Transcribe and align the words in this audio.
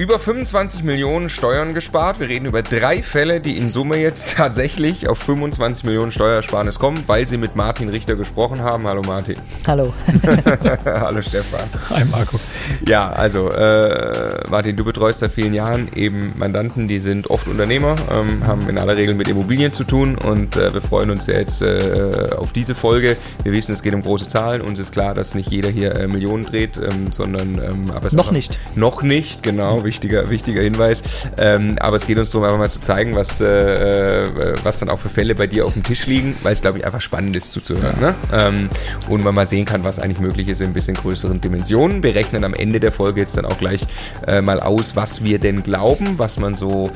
Über 0.00 0.18
25 0.18 0.82
Millionen 0.82 1.28
Steuern 1.28 1.74
gespart. 1.74 2.20
Wir 2.20 2.30
reden 2.30 2.46
über 2.46 2.62
drei 2.62 3.02
Fälle, 3.02 3.38
die 3.38 3.58
in 3.58 3.68
Summe 3.68 3.98
jetzt 3.98 4.30
tatsächlich 4.34 5.06
auf 5.10 5.18
25 5.18 5.84
Millionen 5.84 6.10
Steuersparnis 6.10 6.78
kommen, 6.78 7.04
weil 7.06 7.28
sie 7.28 7.36
mit 7.36 7.54
Martin 7.54 7.90
Richter 7.90 8.16
gesprochen 8.16 8.62
haben. 8.62 8.88
Hallo 8.88 9.02
Martin. 9.02 9.36
Hallo. 9.66 9.92
Hallo 10.86 11.20
Stefan. 11.20 11.68
Hi 11.90 12.06
Marco. 12.06 12.40
Ja, 12.86 13.10
also 13.10 13.50
äh, 13.50 14.40
Martin, 14.48 14.74
du 14.74 14.84
betreust 14.84 15.18
seit 15.18 15.32
vielen 15.32 15.52
Jahren 15.52 15.90
eben 15.94 16.32
Mandanten, 16.38 16.88
die 16.88 17.00
sind 17.00 17.28
oft 17.28 17.46
Unternehmer, 17.46 17.94
ähm, 18.10 18.46
haben 18.46 18.66
in 18.70 18.78
aller 18.78 18.96
Regel 18.96 19.14
mit 19.14 19.28
Immobilien 19.28 19.70
zu 19.70 19.84
tun 19.84 20.16
und 20.16 20.56
äh, 20.56 20.72
wir 20.72 20.80
freuen 20.80 21.10
uns 21.10 21.26
jetzt 21.26 21.60
äh, 21.60 22.30
auf 22.38 22.54
diese 22.54 22.74
Folge. 22.74 23.18
Wir 23.42 23.52
wissen, 23.52 23.74
es 23.74 23.82
geht 23.82 23.92
um 23.92 24.00
große 24.00 24.28
Zahlen. 24.28 24.62
Uns 24.62 24.78
ist 24.78 24.92
klar, 24.92 25.12
dass 25.12 25.34
nicht 25.34 25.50
jeder 25.50 25.68
hier 25.68 25.94
äh, 25.94 26.06
Millionen 26.08 26.46
dreht, 26.46 26.78
ähm, 26.78 27.12
sondern 27.12 27.60
ähm, 27.62 27.90
aber 27.90 28.06
es 28.06 28.14
noch 28.14 28.32
nicht. 28.32 28.58
Noch 28.74 29.02
nicht, 29.02 29.42
genau 29.42 29.84
wichtiger, 29.90 30.30
wichtiger 30.30 30.62
Hinweis. 30.62 31.02
Ähm, 31.36 31.76
aber 31.80 31.96
es 31.96 32.06
geht 32.06 32.16
uns 32.16 32.30
darum, 32.30 32.44
einfach 32.44 32.58
mal 32.58 32.70
zu 32.70 32.80
zeigen, 32.80 33.16
was, 33.16 33.40
äh, 33.40 33.46
äh, 33.46 34.54
was 34.62 34.78
dann 34.78 34.88
auch 34.88 35.00
für 35.00 35.08
Fälle 35.08 35.34
bei 35.34 35.48
dir 35.48 35.66
auf 35.66 35.72
dem 35.72 35.82
Tisch 35.82 36.06
liegen, 36.06 36.36
weil 36.44 36.52
es, 36.52 36.60
glaube 36.60 36.78
ich, 36.78 36.86
einfach 36.86 37.00
spannend 37.00 37.34
ist 37.36 37.50
zuzuhören. 37.50 37.98
Ne? 38.00 38.14
Ähm, 38.32 38.68
und 39.08 39.24
man 39.24 39.34
mal 39.34 39.46
sehen 39.46 39.64
kann, 39.64 39.82
was 39.82 39.98
eigentlich 39.98 40.20
möglich 40.20 40.46
ist 40.46 40.60
in 40.60 40.68
ein 40.68 40.72
bisschen 40.72 40.94
größeren 40.94 41.40
Dimensionen. 41.40 42.04
Wir 42.04 42.14
rechnen 42.14 42.44
am 42.44 42.54
Ende 42.54 42.78
der 42.78 42.92
Folge 42.92 43.20
jetzt 43.20 43.36
dann 43.36 43.44
auch 43.44 43.58
gleich 43.58 43.84
äh, 44.28 44.40
mal 44.40 44.60
aus, 44.60 44.94
was 44.94 45.24
wir 45.24 45.40
denn 45.40 45.64
glauben, 45.64 46.20
was 46.20 46.38
man 46.38 46.54
so 46.54 46.92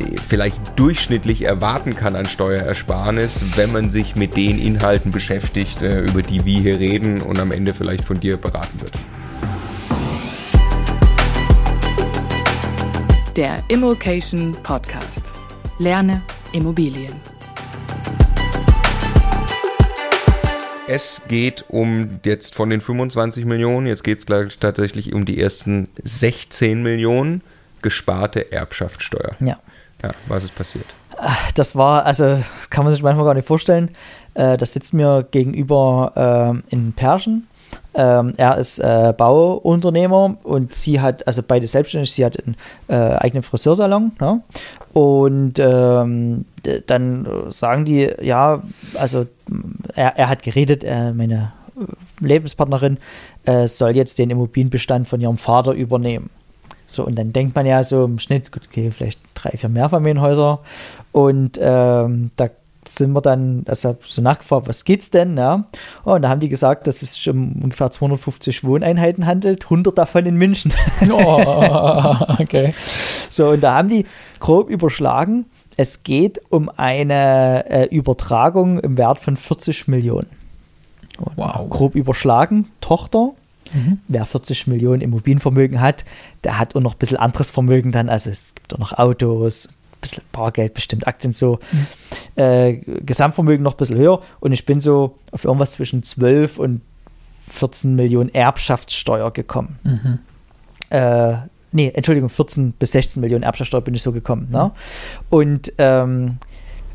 äh, 0.00 0.16
vielleicht 0.28 0.60
durchschnittlich 0.74 1.42
erwarten 1.42 1.94
kann 1.94 2.16
an 2.16 2.26
Steuerersparnis, 2.26 3.44
wenn 3.54 3.70
man 3.70 3.90
sich 3.90 4.16
mit 4.16 4.36
den 4.36 4.58
Inhalten 4.58 5.12
beschäftigt, 5.12 5.80
äh, 5.82 6.00
über 6.00 6.22
die 6.22 6.44
wir 6.44 6.60
hier 6.60 6.80
reden 6.80 7.22
und 7.22 7.38
am 7.38 7.52
Ende 7.52 7.72
vielleicht 7.72 8.04
von 8.04 8.18
dir 8.18 8.36
beraten 8.36 8.80
wird. 8.80 8.94
Der 13.36 13.62
Immokation 13.68 14.56
Podcast. 14.62 15.30
Lerne 15.78 16.22
Immobilien. 16.52 17.12
Es 20.88 21.20
geht 21.28 21.62
um 21.68 22.18
jetzt 22.24 22.54
von 22.54 22.70
den 22.70 22.80
25 22.80 23.44
Millionen, 23.44 23.88
jetzt 23.88 24.04
geht 24.04 24.26
es 24.26 24.58
tatsächlich 24.58 25.12
um 25.12 25.26
die 25.26 25.38
ersten 25.38 25.88
16 26.02 26.82
Millionen 26.82 27.42
gesparte 27.82 28.52
Erbschaftssteuer. 28.52 29.36
Ja. 29.40 29.58
Ja, 30.02 30.12
was 30.28 30.44
ist 30.44 30.54
passiert? 30.54 30.86
Das 31.56 31.76
war, 31.76 32.06
also 32.06 32.24
das 32.24 32.70
kann 32.70 32.84
man 32.84 32.92
sich 32.94 33.02
manchmal 33.02 33.26
gar 33.26 33.34
nicht 33.34 33.46
vorstellen. 33.46 33.94
Äh, 34.32 34.56
das 34.56 34.72
sitzt 34.72 34.94
mir 34.94 35.28
gegenüber 35.30 36.62
äh, 36.70 36.74
in 36.74 36.94
Perschen 36.94 37.48
ähm, 37.94 38.34
er 38.36 38.58
ist 38.58 38.78
äh, 38.78 39.14
Bauunternehmer 39.16 40.36
und 40.42 40.74
sie 40.74 41.00
hat, 41.00 41.26
also 41.26 41.42
beide 41.46 41.66
selbstständig, 41.66 42.12
sie 42.12 42.24
hat 42.24 42.36
einen 42.44 42.56
äh, 42.88 43.16
eigenen 43.16 43.42
Friseursalon. 43.42 44.12
Ne? 44.20 44.42
Und 44.92 45.58
ähm, 45.58 46.44
dann 46.86 47.28
sagen 47.48 47.84
die, 47.84 48.10
ja, 48.20 48.62
also 48.94 49.26
er, 49.94 50.16
er 50.16 50.28
hat 50.28 50.42
geredet, 50.42 50.84
äh, 50.84 51.12
meine 51.12 51.52
Lebenspartnerin 52.20 52.98
äh, 53.44 53.66
soll 53.68 53.96
jetzt 53.96 54.18
den 54.18 54.30
Immobilienbestand 54.30 55.08
von 55.08 55.20
ihrem 55.20 55.38
Vater 55.38 55.72
übernehmen. 55.72 56.30
So, 56.86 57.04
und 57.04 57.18
dann 57.18 57.32
denkt 57.32 57.54
man 57.54 57.66
ja 57.66 57.82
so 57.82 58.04
im 58.04 58.18
Schnitt, 58.18 58.52
gut, 58.52 58.68
okay, 58.68 58.90
vielleicht 58.90 59.20
drei, 59.34 59.50
vier 59.50 59.68
Mehrfamilienhäuser. 59.68 60.60
Und 61.12 61.58
ähm, 61.60 62.30
da 62.36 62.48
sind 62.88 63.12
wir 63.12 63.20
dann, 63.20 63.64
also 63.66 63.96
so 64.06 64.22
nachgefragt, 64.22 64.68
was 64.68 64.84
geht's 64.84 65.10
denn? 65.10 65.36
Ja? 65.36 65.66
Oh, 66.04 66.12
und 66.12 66.22
da 66.22 66.28
haben 66.28 66.40
die 66.40 66.48
gesagt, 66.48 66.86
dass 66.86 67.02
es 67.02 67.14
sich 67.14 67.28
um 67.28 67.52
ungefähr 67.62 67.90
250 67.90 68.64
Wohneinheiten 68.64 69.26
handelt, 69.26 69.64
100 69.64 69.96
davon 69.96 70.26
in 70.26 70.36
München. 70.36 70.72
Oh, 71.10 72.16
okay. 72.38 72.74
So, 73.30 73.50
und 73.50 73.60
da 73.60 73.74
haben 73.74 73.88
die 73.88 74.06
grob 74.40 74.70
überschlagen, 74.70 75.46
es 75.76 76.02
geht 76.02 76.40
um 76.50 76.70
eine 76.76 77.68
äh, 77.68 77.84
Übertragung 77.94 78.78
im 78.80 78.96
Wert 78.98 79.18
von 79.18 79.36
40 79.36 79.88
Millionen. 79.88 80.28
Und 81.18 81.36
wow. 81.36 81.68
Grob 81.68 81.94
überschlagen, 81.94 82.68
Tochter, 82.80 83.32
Mhm. 83.72 83.98
Wer 84.08 84.26
40 84.26 84.66
Millionen 84.66 85.02
Immobilienvermögen 85.02 85.80
hat, 85.80 86.04
der 86.44 86.58
hat 86.58 86.76
auch 86.76 86.80
noch 86.80 86.94
ein 86.94 86.98
bisschen 86.98 87.16
anderes 87.16 87.50
Vermögen 87.50 87.92
dann. 87.92 88.08
Also 88.08 88.30
es 88.30 88.54
gibt 88.54 88.72
auch 88.74 88.78
noch 88.78 88.92
Autos, 88.92 89.68
bisschen 90.10 90.24
Bargeld, 90.32 90.74
bestimmt 90.74 91.06
Aktien 91.06 91.32
so. 91.32 91.58
Mhm. 91.72 92.42
Äh, 92.42 92.72
Gesamtvermögen 93.04 93.62
noch 93.62 93.74
ein 93.74 93.76
bisschen 93.76 93.96
höher 93.96 94.22
und 94.40 94.52
ich 94.52 94.66
bin 94.66 94.80
so 94.80 95.18
auf 95.32 95.44
irgendwas 95.44 95.72
zwischen 95.72 96.02
12 96.02 96.58
und 96.58 96.80
14 97.48 97.94
Millionen 97.94 98.34
Erbschaftssteuer 98.34 99.32
gekommen. 99.32 99.78
Mhm. 99.84 100.18
Äh, 100.90 101.36
nee, 101.72 101.90
Entschuldigung, 101.94 102.28
14 102.28 102.72
bis 102.72 102.92
16 102.92 103.20
Millionen 103.20 103.42
Erbschaftssteuer 103.42 103.80
bin 103.80 103.94
ich 103.94 104.02
so 104.02 104.12
gekommen. 104.12 104.48
Ne? 104.50 104.64
Mhm. 104.64 104.70
Und 105.30 105.72
ähm, 105.78 106.38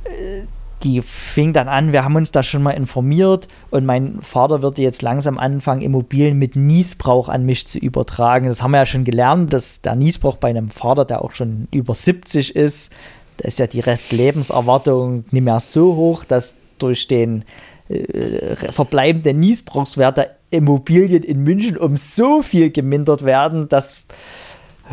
äh, 0.04 0.44
die 0.84 1.02
fing 1.02 1.54
dann 1.54 1.68
an, 1.68 1.94
wir 1.94 2.04
haben 2.04 2.16
uns 2.16 2.32
da 2.32 2.44
schon 2.44 2.64
mal 2.64 2.72
informiert 2.72 3.48
und 3.70 3.86
mein 3.86 4.22
Vater 4.22 4.62
würde 4.62 4.82
jetzt 4.82 5.02
langsam 5.02 5.38
anfangen, 5.38 5.82
Immobilien 5.82 6.38
mit 6.38 6.56
Niesbrauch 6.56 7.30
an 7.30 7.46
mich 7.46 7.68
zu 7.68 7.80
übertragen. 7.80 8.48
Das 8.48 8.62
haben 8.62 8.72
wir 8.72 8.78
ja 8.78 8.86
schon 8.86 9.04
gelernt, 9.04 9.54
dass 9.54 9.82
der 9.82 9.96
Niesbrauch 9.96 10.38
bei 10.38 10.50
einem 10.50 10.70
Vater, 10.70 11.06
der 11.06 11.24
auch 11.24 11.34
schon 11.34 11.68
über 11.72 11.94
70 11.94 12.56
ist, 12.56 12.92
da 13.38 13.48
ist 13.48 13.60
ja 13.60 13.68
die 13.68 13.80
Restlebenserwartung 13.80 15.26
nicht 15.32 15.44
mehr 15.44 15.60
so 15.60 15.96
hoch, 15.96 16.24
dass 16.24 16.54
durch 16.78 17.08
den 17.08 17.44
äh, 17.90 18.56
verbleibenden 18.56 19.40
Niesbrauchswert 19.40 20.18
der 20.18 20.36
Immobilien 20.52 21.24
in 21.24 21.44
München 21.44 21.78
um 21.78 21.98
so 21.98 22.42
viel 22.42 22.72
gemindert 22.72 23.24
werden, 23.24 23.70
dass 23.70 23.96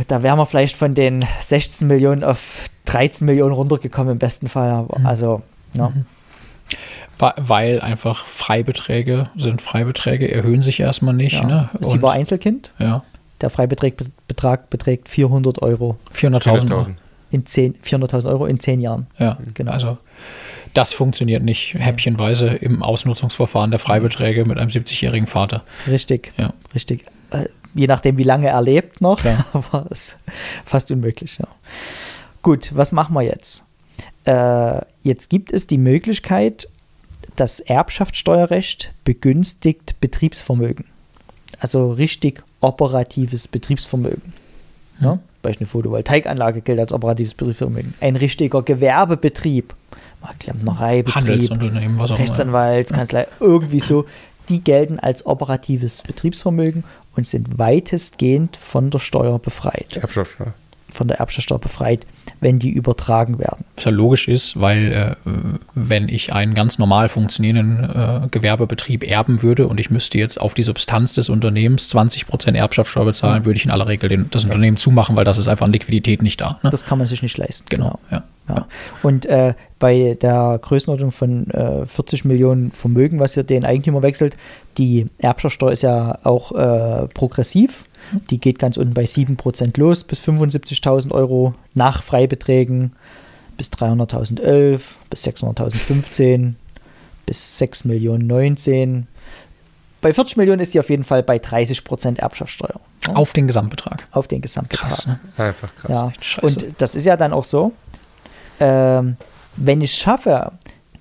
da 0.06 0.22
wären 0.22 0.38
wir 0.38 0.47
vielleicht 0.47 0.77
von 0.77 0.94
den 0.94 1.25
16 1.41 1.88
Millionen 1.88 2.22
auf 2.22 2.69
13 2.84 3.27
Millionen 3.27 3.53
runtergekommen 3.53 4.12
im 4.12 4.19
besten 4.19 4.48
Fall. 4.48 4.84
Mhm. 4.84 5.06
Also 5.06 5.43
ja. 5.75 5.91
Mhm. 5.91 6.06
Weil 7.19 7.81
einfach 7.81 8.27
Freibeträge 8.27 9.31
sind 9.37 9.61
Freibeträge, 9.61 10.31
erhöhen 10.31 10.62
sich 10.62 10.79
erstmal 10.79 11.15
nicht. 11.15 11.34
Ja. 11.34 11.45
Ne? 11.45 11.71
Sie 11.81 12.01
war 12.01 12.12
Einzelkind. 12.12 12.71
Ja. 12.79 13.03
Der 13.41 13.51
Freibetrag 13.51 14.71
beträgt 14.71 15.09
400 15.09 15.61
Euro. 15.62 15.97
400.000 16.15 16.73
Euro. 16.73 16.87
In 17.31 17.45
400.000 17.45 18.28
Euro 18.28 18.47
in 18.47 18.61
zehn 18.61 18.81
Jahren. 18.81 19.07
Ja, 19.19 19.39
genau. 19.55 19.73
Also 19.73 19.99
das 20.75 20.93
funktioniert 20.93 21.43
nicht 21.43 21.75
häppchenweise 21.75 22.49
im 22.49 22.83
Ausnutzungsverfahren 22.83 23.71
der 23.71 23.81
Freibeträge 23.81 24.45
mit 24.45 24.59
einem 24.59 24.71
70-jährigen 24.71 25.27
Vater. 25.27 25.62
Richtig, 25.87 26.33
ja. 26.37 26.53
richtig. 26.75 27.05
Äh, 27.31 27.47
je 27.75 27.87
nachdem, 27.87 28.17
wie 28.19 28.25
lange 28.25 28.49
er 28.49 28.62
lebt 28.62 29.01
noch, 29.01 29.25
ja. 29.25 29.45
war 29.73 29.87
es 29.91 30.17
fast 30.65 30.91
unmöglich. 30.91 31.39
Ja. 31.39 31.49
Gut, 32.43 32.71
was 32.75 32.93
machen 32.93 33.15
wir 33.15 33.23
jetzt? 33.23 33.65
Äh, 34.28 34.83
jetzt 35.05 35.31
gibt 35.31 35.55
es 35.55 35.66
die 35.66 35.78
Möglichkeit, 35.78 36.69
das 37.37 37.61
Erbschaftssteuerrecht 37.61 38.93
begünstigt 39.05 39.99
Betriebsvermögen. 40.00 40.84
Also 41.61 41.93
richtig 41.93 42.43
operatives 42.61 43.49
Betriebsvermögen. 43.49 44.34
Mhm. 44.99 45.05
Ja? 45.05 45.19
Beispiel 45.41 45.65
eine 45.65 45.71
Photovoltaikanlage 45.71 46.61
gilt 46.61 46.78
als 46.78 46.93
operatives 46.93 47.33
Betriebsvermögen. 47.33 47.94
Ein 48.00 48.16
richtiger 48.16 48.62
Gewerbebetrieb, 48.62 49.75
Klempnereibetrieb, 50.39 51.15
Handelsunternehmen, 51.15 51.99
was 51.99 52.10
auch 52.10 52.19
Rechtsanwaltskanzlei, 52.19 53.28
irgendwie 53.41 53.81
so, 53.81 54.05
die 54.50 54.60
gelten 54.60 54.99
als 54.99 55.25
operatives 55.25 56.03
Betriebsvermögen 56.03 56.84
und 57.16 57.27
sind 57.27 57.59
weitestgehend 57.59 58.59
von 58.59 58.91
der 58.91 58.99
Steuer 58.99 59.39
befreit. 59.39 59.97
Erbschaftssteuer 59.97 60.53
von 60.91 61.09
der 61.09 61.19
Erbschaftssteuer 61.19 61.59
befreit, 61.59 62.06
wenn 62.41 62.59
die 62.59 62.71
übertragen 62.71 63.38
werden. 63.38 63.65
Was 63.76 63.84
ja 63.84 63.91
logisch 63.91 64.28
ist, 64.28 64.60
weil 64.60 65.16
äh, 65.25 65.31
wenn 65.75 66.09
ich 66.09 66.32
einen 66.32 66.54
ganz 66.54 66.78
normal 66.78 67.09
funktionierenden 67.09 68.25
äh, 68.25 68.28
Gewerbebetrieb 68.31 69.04
erben 69.04 69.43
würde 69.43 69.66
und 69.66 69.81
ich 69.81 69.91
müsste 69.91 70.19
jetzt 70.19 70.41
auf 70.41 70.54
die 70.54 70.62
Substanz 70.62 71.12
des 71.12 71.28
Unternehmens 71.28 71.88
20 71.88 72.27
Prozent 72.27 72.56
Erbschaftssteuer 72.56 73.04
bezahlen, 73.04 73.44
würde 73.44 73.59
ich 73.59 73.65
in 73.65 73.71
aller 73.71 73.88
Regel 73.88 74.09
den, 74.09 74.31
das 74.31 74.44
Unternehmen 74.44 74.77
zumachen, 74.77 75.16
weil 75.16 75.25
das 75.25 75.38
ist 75.38 75.48
einfach 75.48 75.66
an 75.66 75.72
Liquidität 75.72 76.22
nicht 76.22 76.41
da. 76.41 76.59
Ne? 76.63 76.71
Das 76.71 76.84
kann 76.84 76.98
man 76.98 77.07
sich 77.07 77.22
nicht 77.22 77.36
leisten. 77.36 77.66
Genau, 77.68 77.98
genau. 78.09 78.22
Ja. 78.48 78.54
ja. 78.54 78.66
Und 79.03 79.27
äh, 79.27 79.54
bei 79.78 80.16
der 80.21 80.59
Größenordnung 80.63 81.13
von 81.13 81.47
40 81.86 82.24
äh, 82.24 82.28
Millionen 82.28 82.71
Vermögen, 82.72 83.21
was 83.21 83.36
ihr 83.36 83.45
den 83.45 83.65
Eigentümer 83.65 84.03
wechselt, 84.03 84.36
die 84.77 85.07
Erbschaftssteuer 85.18 85.72
ist 85.72 85.83
ja 85.83 86.18
auch 86.24 86.53
äh, 86.53 87.09
progressiv. 87.09 87.84
Die 88.31 88.39
geht 88.39 88.59
ganz 88.59 88.77
unten 88.77 88.95
bei 88.95 89.05
7% 89.05 89.78
los 89.78 90.05
bis 90.05 90.21
75.000 90.21 91.13
Euro 91.13 91.55
nach 91.75 92.03
Freibeträgen 92.03 92.93
bis 93.57 93.71
300.000 93.71 94.41
11, 94.41 94.97
bis 95.10 95.27
600.000 95.27 95.77
15, 95.77 96.57
bis 97.27 97.59
6 97.59 97.84
Millionen 97.84 98.27
19. 98.27 99.07
Bei 100.01 100.13
40 100.13 100.37
Millionen 100.37 100.60
ist 100.60 100.75
die 100.75 100.81
auf 100.81 100.91
jeden 100.91 101.05
Fall 101.05 101.22
bei 101.22 101.37
30% 101.37 102.19
Erbschaftssteuer. 102.19 102.81
Auf 103.15 103.33
den 103.33 103.47
Gesamtbetrag. 103.47 104.07
Auf 104.13 104.28
den 104.28 104.41
Gesamtbetrag. 104.41 104.91
Krass, 104.91 105.07
ne? 105.07 105.21
Einfach 105.37 105.75
krass. 105.75 105.91
Ja. 105.91 106.13
Und 106.43 106.66
das 106.78 106.95
ist 106.95 107.04
ja 107.04 107.16
dann 107.16 107.33
auch 107.33 107.45
so, 107.45 107.72
ähm, 108.61 109.16
wenn 109.57 109.81
ich 109.81 109.93
schaffe, 109.93 110.53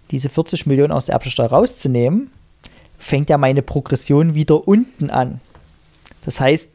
diese 0.10 0.30
40 0.30 0.66
Millionen 0.66 0.92
aus 0.92 1.08
der 1.08 1.14
Erbschaftssteuer 1.14 1.50
rauszunehmen, 1.50 2.32
fängt 2.98 3.30
ja 3.30 3.38
meine 3.38 3.62
Progression 3.62 4.34
wieder 4.34 4.68
unten 4.68 5.10
an. 5.10 5.42
Das 6.26 6.40
heißt, 6.40 6.70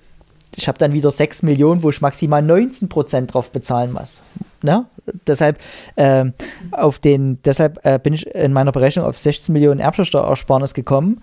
ich 0.56 0.68
habe 0.68 0.78
dann 0.78 0.92
wieder 0.92 1.10
6 1.10 1.42
Millionen, 1.42 1.82
wo 1.82 1.90
ich 1.90 2.00
maximal 2.00 2.42
19 2.42 2.88
Prozent 2.88 3.32
drauf 3.32 3.50
bezahlen 3.50 3.92
muss. 3.92 4.20
Ne? 4.62 4.86
Deshalb, 5.26 5.58
äh, 5.96 6.26
auf 6.70 6.98
den, 6.98 7.38
deshalb 7.44 7.84
äh, 7.84 7.98
bin 7.98 8.14
ich 8.14 8.26
in 8.26 8.52
meiner 8.52 8.72
Berechnung 8.72 9.06
auf 9.06 9.18
16 9.18 9.52
Millionen 9.52 9.80
Erbschaftssteuerersparnis 9.80 10.74
gekommen. 10.74 11.22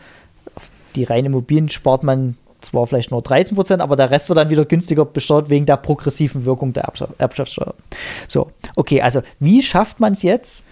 Auf 0.56 0.70
die 0.96 1.04
reine 1.04 1.28
Immobilien 1.28 1.70
spart 1.70 2.04
man 2.04 2.38
zwar 2.62 2.88
vielleicht 2.88 3.12
nur 3.12 3.22
13 3.22 3.56
Prozent, 3.56 3.82
aber 3.82 3.96
der 3.96 4.12
Rest 4.12 4.30
wird 4.30 4.38
dann 4.38 4.50
wieder 4.50 4.66
günstiger 4.66 5.06
besteuert 5.06 5.50
wegen 5.50 5.66
der 5.66 5.78
progressiven 5.78 6.46
Wirkung 6.46 6.74
der 6.74 6.92
Erbschaftssteuer. 7.18 7.74
So, 8.28 8.52
okay, 8.76 9.02
also 9.02 9.22
wie 9.40 9.64
schafft 9.64 10.00
man 10.00 10.14
es 10.14 10.24
jetzt 10.24 10.66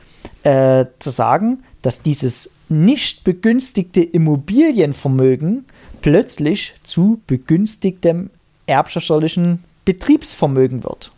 äh, 0.44 0.86
zu 1.00 1.10
sagen, 1.10 1.64
dass 1.82 2.02
dieses 2.02 2.52
nicht 2.68 3.24
begünstigte 3.24 4.02
Immobilienvermögen 4.02 5.66
plötzlich 6.02 6.76
zu 6.84 7.22
begünstigtem 7.28 8.30
erbschaftssteuerlichen 8.68 9.64
Betriebsvermögen 9.86 10.84
wird, 10.84 11.12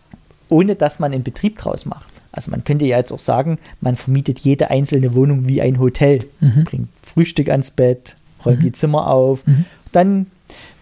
ohne 0.47 0.75
dass 0.75 0.99
man 0.99 1.11
einen 1.11 1.23
Betrieb 1.23 1.57
draus 1.57 1.85
macht. 1.85 2.09
Also 2.31 2.51
man 2.51 2.63
könnte 2.63 2.85
ja 2.85 2.97
jetzt 2.97 3.11
auch 3.11 3.19
sagen, 3.19 3.57
man 3.81 3.95
vermietet 3.95 4.39
jede 4.39 4.69
einzelne 4.69 5.15
Wohnung 5.15 5.47
wie 5.47 5.61
ein 5.61 5.79
Hotel, 5.79 6.25
mhm. 6.39 6.63
bringt 6.63 6.89
Frühstück 7.01 7.49
ans 7.49 7.71
Bett, 7.71 8.15
räumt 8.45 8.59
mhm. 8.59 8.63
die 8.63 8.71
Zimmer 8.71 9.07
auf, 9.07 9.45
mhm. 9.45 9.65
dann 9.91 10.27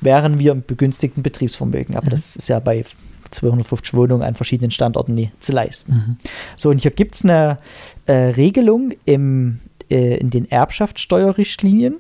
wären 0.02 0.40
wir 0.40 0.52
im 0.52 0.64
begünstigten 0.66 1.24
Betriebsvermögen. 1.24 1.96
Aber 1.96 2.08
mhm. 2.08 2.12
das 2.12 2.36
ist 2.36 2.50
ja 2.50 2.60
bei 2.60 2.84
250 3.32 3.94
Wohnungen 3.94 4.24
an 4.24 4.36
verschiedenen 4.36 4.72
Standorten 4.72 5.14
nie 5.14 5.32
zu 5.40 5.52
leisten. 5.54 5.94
Mhm. 5.94 6.18
So, 6.56 6.70
und 6.70 6.82
hier 6.82 6.92
gibt 6.92 7.16
es 7.16 7.24
eine 7.24 7.58
äh, 8.06 8.14
Regelung 8.14 8.94
im, 9.06 9.60
äh, 9.90 10.18
in 10.18 10.30
den 10.30 10.50
Erbschaftssteuerrichtlinien, 10.50 11.96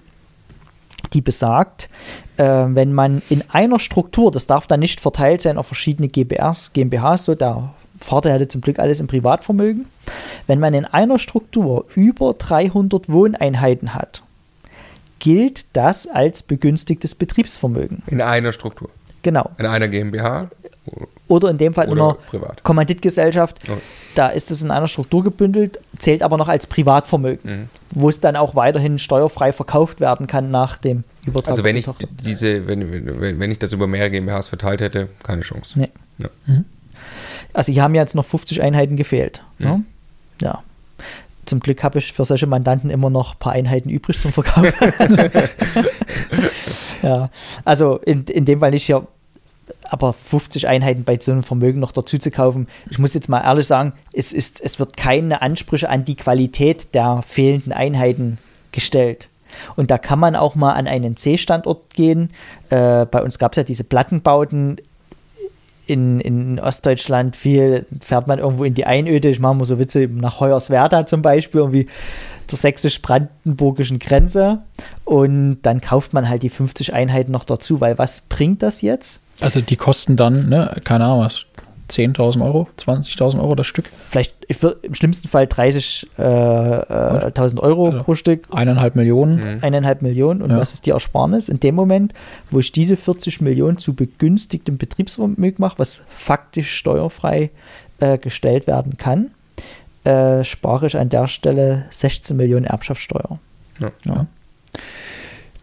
die 1.13 1.21
besagt, 1.21 1.89
äh, 2.37 2.43
wenn 2.43 2.93
man 2.93 3.21
in 3.29 3.43
einer 3.49 3.79
Struktur, 3.79 4.31
das 4.31 4.47
darf 4.47 4.67
dann 4.67 4.79
nicht 4.79 4.99
verteilt 5.01 5.41
sein 5.41 5.57
auf 5.57 5.67
verschiedene 5.67 6.07
GBRs, 6.07 6.73
GmbHs, 6.73 7.25
so 7.25 7.35
der 7.35 7.73
Vater 7.99 8.31
hatte 8.33 8.47
zum 8.47 8.61
Glück 8.61 8.79
alles 8.79 8.99
im 8.99 9.07
Privatvermögen, 9.07 9.85
wenn 10.45 10.59
man 10.59 10.73
in 10.73 10.85
einer 10.85 11.19
Struktur 11.19 11.85
über 11.95 12.33
300 12.33 13.09
Wohneinheiten 13.09 13.93
hat, 13.93 14.21
gilt 15.19 15.75
das 15.75 16.07
als 16.07 16.43
begünstigtes 16.43 17.15
Betriebsvermögen. 17.15 18.03
In 18.07 18.21
einer 18.21 18.51
Struktur. 18.51 18.89
Genau. 19.23 19.49
In 19.57 19.65
einer 19.65 19.87
GmbH. 19.87 20.49
Oder 21.27 21.49
in 21.49 21.57
dem 21.57 21.73
Fall 21.73 21.87
in 21.87 21.93
einer 21.93 22.17
Kommanditgesellschaft. 22.63 23.69
Okay. 23.69 23.81
Da 24.15 24.29
ist 24.29 24.49
es 24.49 24.63
in 24.63 24.71
einer 24.71 24.87
Struktur 24.87 25.23
gebündelt, 25.23 25.79
zählt 25.99 26.23
aber 26.23 26.37
noch 26.37 26.47
als 26.47 26.67
Privatvermögen, 26.67 27.51
mhm. 27.51 27.69
wo 27.91 28.09
es 28.09 28.19
dann 28.19 28.35
auch 28.35 28.55
weiterhin 28.55 28.97
steuerfrei 28.97 29.51
verkauft 29.51 29.99
werden 29.99 30.27
kann 30.27 30.51
nach 30.51 30.77
dem 30.77 31.03
Übertrag. 31.25 31.49
Also 31.49 31.63
wenn 31.63 31.75
ich 31.75 31.87
diese, 32.23 32.65
wenn, 32.65 33.39
wenn 33.39 33.51
ich 33.51 33.59
das 33.59 33.73
über 33.73 33.87
mehrere 33.87 34.11
GmbHs 34.11 34.47
verteilt 34.47 34.81
hätte, 34.81 35.09
keine 35.23 35.41
Chance. 35.41 35.77
Nee. 35.77 35.89
Ja. 36.17 36.29
Mhm. 36.45 36.65
Also 37.53 37.71
hier 37.71 37.83
haben 37.83 37.95
ja 37.95 38.01
jetzt 38.01 38.15
noch 38.15 38.25
50 38.25 38.61
Einheiten 38.61 38.95
gefehlt. 38.95 39.41
Mhm. 39.57 39.65
Ne? 39.65 39.83
Ja. 40.41 40.63
Zum 41.45 41.59
Glück 41.59 41.83
habe 41.83 41.99
ich 41.99 42.11
für 42.11 42.25
solche 42.25 42.47
Mandanten 42.47 42.89
immer 42.89 43.09
noch 43.09 43.35
ein 43.35 43.39
paar 43.39 43.53
Einheiten 43.53 43.89
übrig 43.89 44.19
zum 44.19 44.33
Verkauf. 44.33 44.65
ja, 47.01 47.29
also 47.63 47.97
in, 47.97 48.25
in 48.25 48.45
dem 48.45 48.59
Fall 48.59 48.71
nicht 48.71 48.85
hier 48.85 49.07
aber 49.89 50.13
50 50.13 50.67
Einheiten 50.67 51.03
bei 51.03 51.17
so 51.19 51.31
einem 51.31 51.43
Vermögen 51.43 51.79
noch 51.79 51.91
dazu 51.91 52.17
zu 52.17 52.31
kaufen, 52.31 52.67
ich 52.89 52.99
muss 52.99 53.13
jetzt 53.13 53.29
mal 53.29 53.41
ehrlich 53.41 53.67
sagen, 53.67 53.93
es, 54.13 54.33
ist, 54.33 54.61
es 54.61 54.79
wird 54.79 54.97
keine 54.97 55.41
Ansprüche 55.41 55.89
an 55.89 56.05
die 56.05 56.15
Qualität 56.15 56.93
der 56.93 57.21
fehlenden 57.25 57.73
Einheiten 57.73 58.37
gestellt. 58.71 59.29
Und 59.75 59.91
da 59.91 59.97
kann 59.97 60.19
man 60.19 60.35
auch 60.35 60.55
mal 60.55 60.73
an 60.73 60.87
einen 60.87 61.15
C-Standort 61.15 61.93
gehen. 61.93 62.31
Äh, 62.69 63.05
bei 63.05 63.21
uns 63.21 63.39
gab 63.39 63.53
es 63.53 63.57
ja 63.57 63.63
diese 63.63 63.83
Plattenbauten 63.83 64.77
in, 65.87 66.19
in 66.19 66.59
Ostdeutschland. 66.59 67.35
Viel 67.35 67.85
fährt 68.01 68.27
man 68.27 68.39
irgendwo 68.39 68.65
in 68.65 68.73
die 68.73 68.85
Einöde. 68.85 69.29
Ich 69.29 69.39
mache 69.39 69.55
mal 69.55 69.65
so 69.65 69.79
Witze 69.79 70.07
nach 70.11 70.39
Hoyerswerda 70.39 71.05
zum 71.05 71.21
Beispiel, 71.21 71.61
irgendwie 71.61 71.87
zur 72.47 72.59
sächsisch-brandenburgischen 72.59 73.99
Grenze. 73.99 74.59
Und 75.05 75.59
dann 75.63 75.81
kauft 75.81 76.13
man 76.13 76.29
halt 76.29 76.43
die 76.43 76.49
50 76.49 76.93
Einheiten 76.93 77.31
noch 77.31 77.45
dazu, 77.45 77.81
weil 77.81 77.97
was 77.97 78.21
bringt 78.21 78.61
das 78.61 78.81
jetzt? 78.81 79.21
Also 79.41 79.61
die 79.61 79.75
kosten 79.75 80.17
dann, 80.17 80.49
ne, 80.49 80.81
keine 80.83 81.05
Ahnung, 81.05 81.21
was, 81.21 81.45
10.000 81.89 82.43
Euro, 82.43 82.67
20.000 82.77 83.39
Euro 83.39 83.55
das 83.55 83.67
Stück? 83.67 83.89
Vielleicht 84.09 84.33
im 84.81 84.93
schlimmsten 84.93 85.27
Fall 85.27 85.45
30.000 85.45 86.07
äh, 86.19 87.57
äh, 87.57 87.61
Euro 87.61 87.85
also 87.85 87.97
pro 87.99 88.15
Stück. 88.15 88.47
Eineinhalb 88.51 88.95
Millionen. 88.95 89.55
Mhm. 89.55 89.59
Eineinhalb 89.63 90.01
Millionen. 90.01 90.41
Und 90.41 90.51
ja. 90.51 90.57
was 90.57 90.73
ist 90.73 90.85
die 90.85 90.91
Ersparnis? 90.91 91.49
In 91.49 91.59
dem 91.59 91.75
Moment, 91.75 92.13
wo 92.51 92.59
ich 92.59 92.71
diese 92.71 92.97
40 92.97 93.41
Millionen 93.41 93.77
zu 93.77 93.93
begünstigtem 93.93 94.77
Betriebsvermögen 94.77 95.55
mache, 95.59 95.79
was 95.79 96.03
faktisch 96.09 96.75
steuerfrei 96.75 97.51
äh, 97.99 98.17
gestellt 98.17 98.67
werden 98.67 98.97
kann, 98.97 99.31
äh, 100.03 100.43
spare 100.43 100.87
ich 100.87 100.97
an 100.97 101.09
der 101.09 101.27
Stelle 101.27 101.85
16 101.89 102.35
Millionen 102.35 102.65
Erbschaftssteuer. 102.65 103.39
Ja. 103.79 103.91
Ja. 104.05 104.25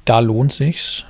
Da 0.04 0.18
lohnt 0.20 0.52
sich's 0.52 1.04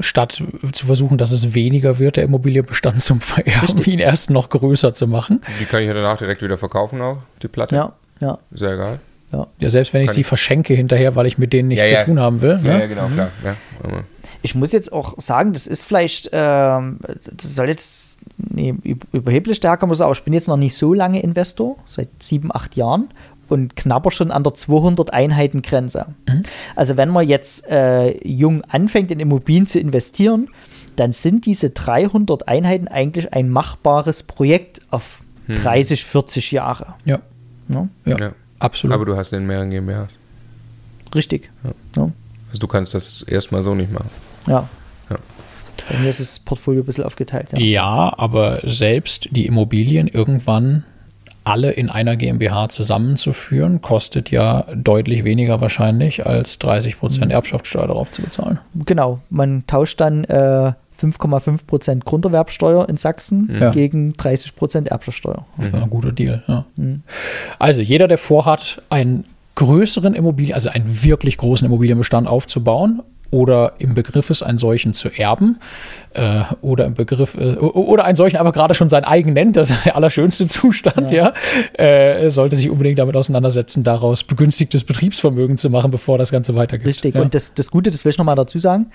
statt 0.00 0.42
zu 0.72 0.86
versuchen, 0.86 1.18
dass 1.18 1.30
es 1.30 1.54
weniger 1.54 1.98
wird, 1.98 2.16
der 2.16 2.24
Immobilienbestand 2.24 3.02
zum 3.02 3.20
Vererben, 3.20 3.82
ihn 3.84 3.98
erst 3.98 4.30
noch 4.30 4.48
größer 4.48 4.92
zu 4.94 5.06
machen. 5.06 5.42
Die 5.60 5.64
kann 5.64 5.82
ich 5.82 5.88
ja 5.88 5.94
danach 5.94 6.16
direkt 6.16 6.42
wieder 6.42 6.58
verkaufen 6.58 7.00
auch, 7.00 7.18
die 7.42 7.48
Platte. 7.48 7.74
Ja, 7.74 7.92
ja. 8.20 8.38
Sehr 8.52 8.76
geil. 8.76 9.00
Ja. 9.32 9.46
ja, 9.60 9.70
selbst 9.70 9.94
wenn 9.94 10.02
ich 10.02 10.08
kann 10.08 10.14
sie 10.14 10.20
ich 10.22 10.26
verschenke 10.26 10.74
hinterher, 10.74 11.14
weil 11.14 11.26
ich 11.26 11.38
mit 11.38 11.52
denen 11.52 11.68
nichts 11.68 11.88
ja, 11.88 12.00
zu 12.00 12.06
tun 12.06 12.18
haben 12.18 12.42
will. 12.42 12.58
Ja, 12.64 12.72
ne? 12.72 12.80
ja 12.80 12.86
genau, 12.86 13.08
mhm. 13.08 13.14
klar. 13.14 13.28
Ja. 13.44 13.54
Ich 14.42 14.54
muss 14.54 14.72
jetzt 14.72 14.92
auch 14.92 15.14
sagen, 15.18 15.52
das 15.52 15.66
ist 15.66 15.84
vielleicht, 15.84 16.30
ähm, 16.32 16.98
das 17.30 17.54
soll 17.54 17.68
jetzt 17.68 18.18
nee, 18.38 18.74
überheblich 19.12 19.58
stärker 19.58 19.86
muss, 19.86 20.00
aber 20.00 20.12
ich 20.12 20.22
bin 20.22 20.32
jetzt 20.32 20.48
noch 20.48 20.56
nicht 20.56 20.74
so 20.74 20.94
lange 20.94 21.22
Investor, 21.22 21.76
seit 21.86 22.08
sieben, 22.20 22.52
acht 22.52 22.74
Jahren 22.76 23.10
und 23.50 23.76
knapper 23.76 24.10
schon 24.10 24.30
an 24.30 24.42
der 24.42 24.54
200 24.54 25.12
Einheiten 25.12 25.62
Grenze. 25.62 26.06
Mhm. 26.28 26.42
Also 26.76 26.96
wenn 26.96 27.08
man 27.08 27.28
jetzt 27.28 27.66
äh, 27.68 28.16
jung 28.26 28.62
anfängt 28.64 29.10
in 29.10 29.20
Immobilien 29.20 29.66
zu 29.66 29.78
investieren, 29.78 30.48
dann 30.96 31.12
sind 31.12 31.46
diese 31.46 31.70
300 31.70 32.48
Einheiten 32.48 32.88
eigentlich 32.88 33.32
ein 33.32 33.48
machbares 33.48 34.22
Projekt 34.22 34.80
auf 34.90 35.22
mhm. 35.46 35.56
30, 35.56 36.04
40 36.04 36.52
Jahre. 36.52 36.94
Ja. 37.04 37.20
Ja? 37.68 37.88
ja. 38.04 38.18
ja. 38.18 38.32
absolut. 38.58 38.94
Aber 38.94 39.04
du 39.04 39.16
hast 39.16 39.32
in 39.32 39.46
mehreren 39.46 39.70
GmbHs. 39.70 40.10
Richtig. 41.14 41.50
Ja. 41.96 42.10
Also 42.48 42.58
du 42.58 42.66
kannst 42.66 42.94
das 42.94 43.22
erstmal 43.22 43.62
so 43.62 43.74
nicht 43.74 43.92
machen. 43.92 44.10
Ja. 44.46 44.68
Bei 45.88 45.98
mir 45.98 46.08
ist 46.08 46.20
das 46.20 46.38
Portfolio 46.38 46.82
ein 46.82 46.86
bisschen 46.86 47.04
aufgeteilt. 47.04 47.48
Ja. 47.52 47.58
ja, 47.58 48.14
aber 48.16 48.60
selbst 48.64 49.28
die 49.32 49.46
Immobilien 49.46 50.06
irgendwann 50.06 50.84
alle 51.44 51.70
in 51.70 51.88
einer 51.88 52.16
GmbH 52.16 52.68
zusammenzuführen, 52.68 53.80
kostet 53.80 54.30
ja 54.30 54.66
deutlich 54.74 55.24
weniger 55.24 55.60
wahrscheinlich, 55.60 56.26
als 56.26 56.58
30 56.58 56.98
Prozent 56.98 57.26
mhm. 57.26 57.32
Erbschaftssteuer 57.32 57.86
darauf 57.86 58.10
zu 58.10 58.22
bezahlen. 58.22 58.58
Genau, 58.74 59.20
man 59.30 59.64
tauscht 59.66 60.00
dann 60.00 60.24
äh, 60.24 60.72
5,5 61.00 61.66
Prozent 61.66 62.04
Grunderwerbsteuer 62.04 62.88
in 62.88 62.96
Sachsen 62.96 63.56
ja. 63.58 63.70
gegen 63.70 64.12
30 64.14 64.54
Prozent 64.54 64.88
Erbschaftssteuer. 64.88 65.46
Mhm. 65.56 65.74
Ein 65.74 65.90
guter 65.90 66.12
Deal, 66.12 66.42
ja. 66.46 66.64
Mhm. 66.76 67.02
Also 67.58 67.82
jeder, 67.82 68.06
der 68.06 68.18
vorhat, 68.18 68.82
einen 68.90 69.24
größeren 69.54 70.14
Immobilien, 70.14 70.54
also 70.54 70.68
einen 70.70 71.04
wirklich 71.04 71.36
großen 71.36 71.66
Immobilienbestand 71.66 72.26
aufzubauen 72.26 73.02
oder 73.30 73.74
im 73.78 73.94
Begriff 73.94 74.30
ist, 74.30 74.42
einen 74.42 74.58
solchen 74.58 74.92
zu 74.92 75.08
erben 75.08 75.60
äh, 76.14 76.42
oder 76.60 76.86
im 76.86 76.94
Begriff 76.94 77.34
äh, 77.36 77.56
oder 77.56 78.04
einen 78.04 78.16
solchen 78.16 78.36
einfach 78.36 78.52
gerade 78.52 78.74
schon 78.74 78.88
sein 78.88 79.04
eigen 79.04 79.32
nennt, 79.32 79.56
das 79.56 79.70
ist 79.70 79.84
der 79.86 79.96
allerschönste 79.96 80.46
Zustand, 80.48 81.10
ja, 81.10 81.32
ja 81.78 81.84
äh, 81.84 82.30
sollte 82.30 82.56
sich 82.56 82.70
unbedingt 82.70 82.98
damit 82.98 83.16
auseinandersetzen, 83.16 83.84
daraus 83.84 84.24
begünstigtes 84.24 84.84
Betriebsvermögen 84.84 85.56
zu 85.56 85.70
machen, 85.70 85.90
bevor 85.90 86.18
das 86.18 86.32
Ganze 86.32 86.56
weitergeht. 86.56 86.86
Richtig, 86.86 87.14
ja. 87.14 87.22
und 87.22 87.34
das, 87.34 87.54
das 87.54 87.70
Gute, 87.70 87.90
das 87.90 88.04
will 88.04 88.10
ich 88.10 88.18
nochmal 88.18 88.36
dazu 88.36 88.58
sagen, 88.58 88.86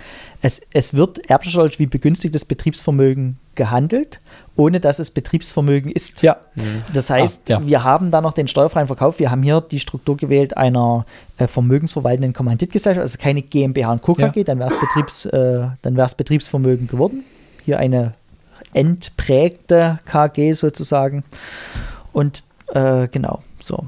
es, 0.41 0.61
es 0.73 0.93
wird 0.93 1.29
erbschaftssteuerlich 1.29 1.79
wie 1.79 1.87
begünstigtes 1.87 2.45
Betriebsvermögen 2.45 3.37
gehandelt 3.55 4.19
ohne 4.55 4.79
dass 4.79 4.99
es 4.99 5.11
Betriebsvermögen 5.11 5.91
ist. 5.91 6.21
Ja. 6.21 6.37
Mhm. 6.55 6.81
Das 6.93 7.09
heißt, 7.09 7.43
ah, 7.45 7.53
ja. 7.53 7.65
wir 7.65 7.83
haben 7.83 8.11
da 8.11 8.21
noch 8.21 8.33
den 8.33 8.47
steuerfreien 8.47 8.87
Verkauf. 8.87 9.19
Wir 9.19 9.31
haben 9.31 9.43
hier 9.43 9.61
die 9.61 9.79
Struktur 9.79 10.15
gewählt 10.17 10.55
einer 10.55 11.05
äh, 11.37 11.47
vermögensverwaltenden 11.47 12.33
Kommanditgesellschaft, 12.33 13.01
also 13.01 13.17
keine 13.17 13.41
GmbH 13.41 13.91
und 13.91 14.01
Co. 14.01 14.13
KG, 14.13 14.39
ja. 14.39 14.43
dann 14.43 14.59
wäre 14.59 14.69
es 14.69 14.79
Betriebs, 14.79 15.25
äh, 15.25 16.15
Betriebsvermögen 16.17 16.87
geworden. 16.87 17.25
Hier 17.65 17.79
eine 17.79 18.13
entprägte 18.73 19.99
KG 20.05 20.53
sozusagen. 20.53 21.23
Und 22.13 22.43
äh, 22.73 23.07
genau, 23.07 23.41
so. 23.59 23.85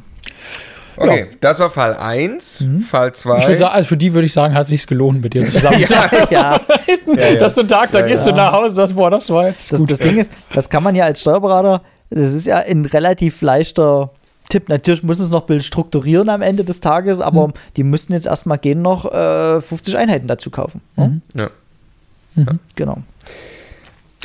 Okay, 0.98 1.20
ja. 1.20 1.38
das 1.40 1.60
war 1.60 1.70
Fall 1.70 1.96
1. 1.96 2.62
Mhm. 2.62 2.82
Fall 2.82 3.14
2. 3.14 3.50
Ich 3.50 3.60
sagen, 3.60 3.74
also 3.74 3.88
für 3.88 3.98
die 3.98 4.14
würde 4.14 4.26
ich 4.26 4.34
sagen, 4.34 4.54
hat 4.54 4.64
es 4.64 4.70
sich 4.70 4.88
gelohnt, 4.88 5.22
mit 5.22 5.34
dir 5.34 5.46
zusammen 5.48 5.84
zu 5.84 5.96
arbeiten. 5.96 6.28
ja. 6.34 6.60
ja. 7.06 7.36
Dass 7.36 7.56
du 7.56 7.62
einen 7.62 7.70
Tag, 7.70 7.92
da 7.92 8.02
gehst 8.02 8.26
du 8.26 8.32
nach 8.32 8.52
Hause, 8.52 8.76
das, 8.76 8.94
boah, 8.94 9.12
das 9.12 9.30
war 9.30 9.48
jetzt 9.48 9.72
das, 9.72 9.80
gut. 9.80 9.92
Das 9.92 10.00
Ding 10.00 10.18
ist, 10.18 10.32
das 10.54 10.70
kann 10.70 10.84
man 10.84 10.96
ja 10.96 11.06
als 11.06 11.22
Steuerberater, 11.22 11.82
das 12.10 12.34
ist 12.34 12.48
ja 12.48 12.58
ein 12.58 12.86
relativ 12.86 13.42
leichter 13.42 14.12
Tipp. 14.50 14.70
Natürlich 14.70 15.04
muss 15.04 15.20
es 15.20 15.30
noch 15.30 15.44
Bild 15.44 15.64
strukturieren 15.64 16.30
am 16.30 16.42
Ende 16.42 16.64
des 16.64 16.82
Tages, 16.82 17.22
aber 17.22 17.50
mhm. 17.50 17.54
die 17.76 17.84
müssten 17.84 18.14
jetzt 18.14 18.26
erstmal 18.26 18.58
gehen 18.58 18.82
noch 18.82 19.06
äh, 19.12 19.62
50 19.62 19.98
Einheiten 19.98 20.28
dazu 20.28 20.50
kaufen. 20.50 20.82
Mhm. 20.96 21.22
Ja. 21.36 21.50
Mhm. 22.36 22.60
Genau. 22.76 22.98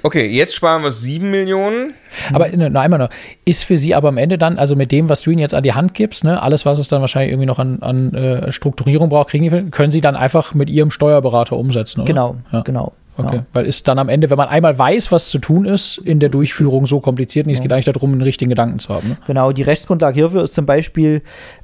Okay, 0.05 0.27
jetzt 0.27 0.55
sparen 0.55 0.83
wir 0.83 0.91
7 0.93 1.31
Millionen. 1.31 1.93
Aber 2.33 2.49
ne, 2.49 2.71
noch 2.71 2.81
einmal 2.81 2.99
noch, 2.99 3.11
ist 3.45 3.65
für 3.65 3.77
Sie 3.77 3.95
aber 3.95 4.09
am 4.09 4.19
Ende 4.19 4.37
dann, 4.39 4.59
also 4.59 4.75
mit 4.77 4.91
dem, 4.93 5.09
was 5.09 5.23
du 5.23 5.31
ihnen 5.31 5.39
jetzt 5.41 5.55
an 5.55 5.63
die 5.63 5.75
Hand 5.75 5.95
gibst, 5.95 6.25
ne, 6.25 6.43
alles, 6.43 6.67
was 6.67 6.79
es 6.79 6.89
dann 6.89 7.01
wahrscheinlich 7.01 7.31
irgendwie 7.33 7.47
noch 7.47 7.59
an, 7.59 7.81
an 7.83 8.13
äh, 8.15 8.51
Strukturierung 8.53 9.09
braucht, 9.09 9.31
kriegen 9.31 9.49
die, 9.49 9.71
können 9.71 9.91
Sie 9.91 10.01
dann 10.01 10.17
einfach 10.17 10.55
mit 10.55 10.71
Ihrem 10.71 10.91
Steuerberater 10.91 11.57
umsetzen, 11.57 12.01
oder? 12.01 12.07
Genau, 12.09 12.37
Ja. 12.53 12.61
genau. 12.63 12.93
Okay, 13.19 13.37
Ja. 13.37 13.45
weil 13.53 13.67
ist 13.67 13.87
dann 13.89 13.99
am 13.99 14.09
Ende, 14.09 14.31
wenn 14.31 14.39
man 14.39 14.49
einmal 14.49 14.79
weiß, 14.79 15.13
was 15.13 15.29
zu 15.29 15.39
tun 15.39 15.67
ist, 15.67 15.99
in 15.99 16.19
der 16.19 16.31
Durchführung 16.31 16.87
so 16.87 16.99
kompliziert 17.01 17.47
nicht. 17.47 17.57
Es 17.59 17.63
geht 17.63 17.71
eigentlich 17.71 17.85
darum, 17.85 18.13
einen 18.13 18.23
richtigen 18.23 18.49
Gedanken 18.49 18.79
zu 18.79 18.89
haben. 18.89 19.11
Ne? 19.11 19.17
Genau, 19.27 19.53
die 19.53 19.61
Rechtsgrundlage 19.61 20.15
hierfür 20.15 20.43
ist 20.45 20.55
zum 20.55 20.65
Beispiel 20.65 21.21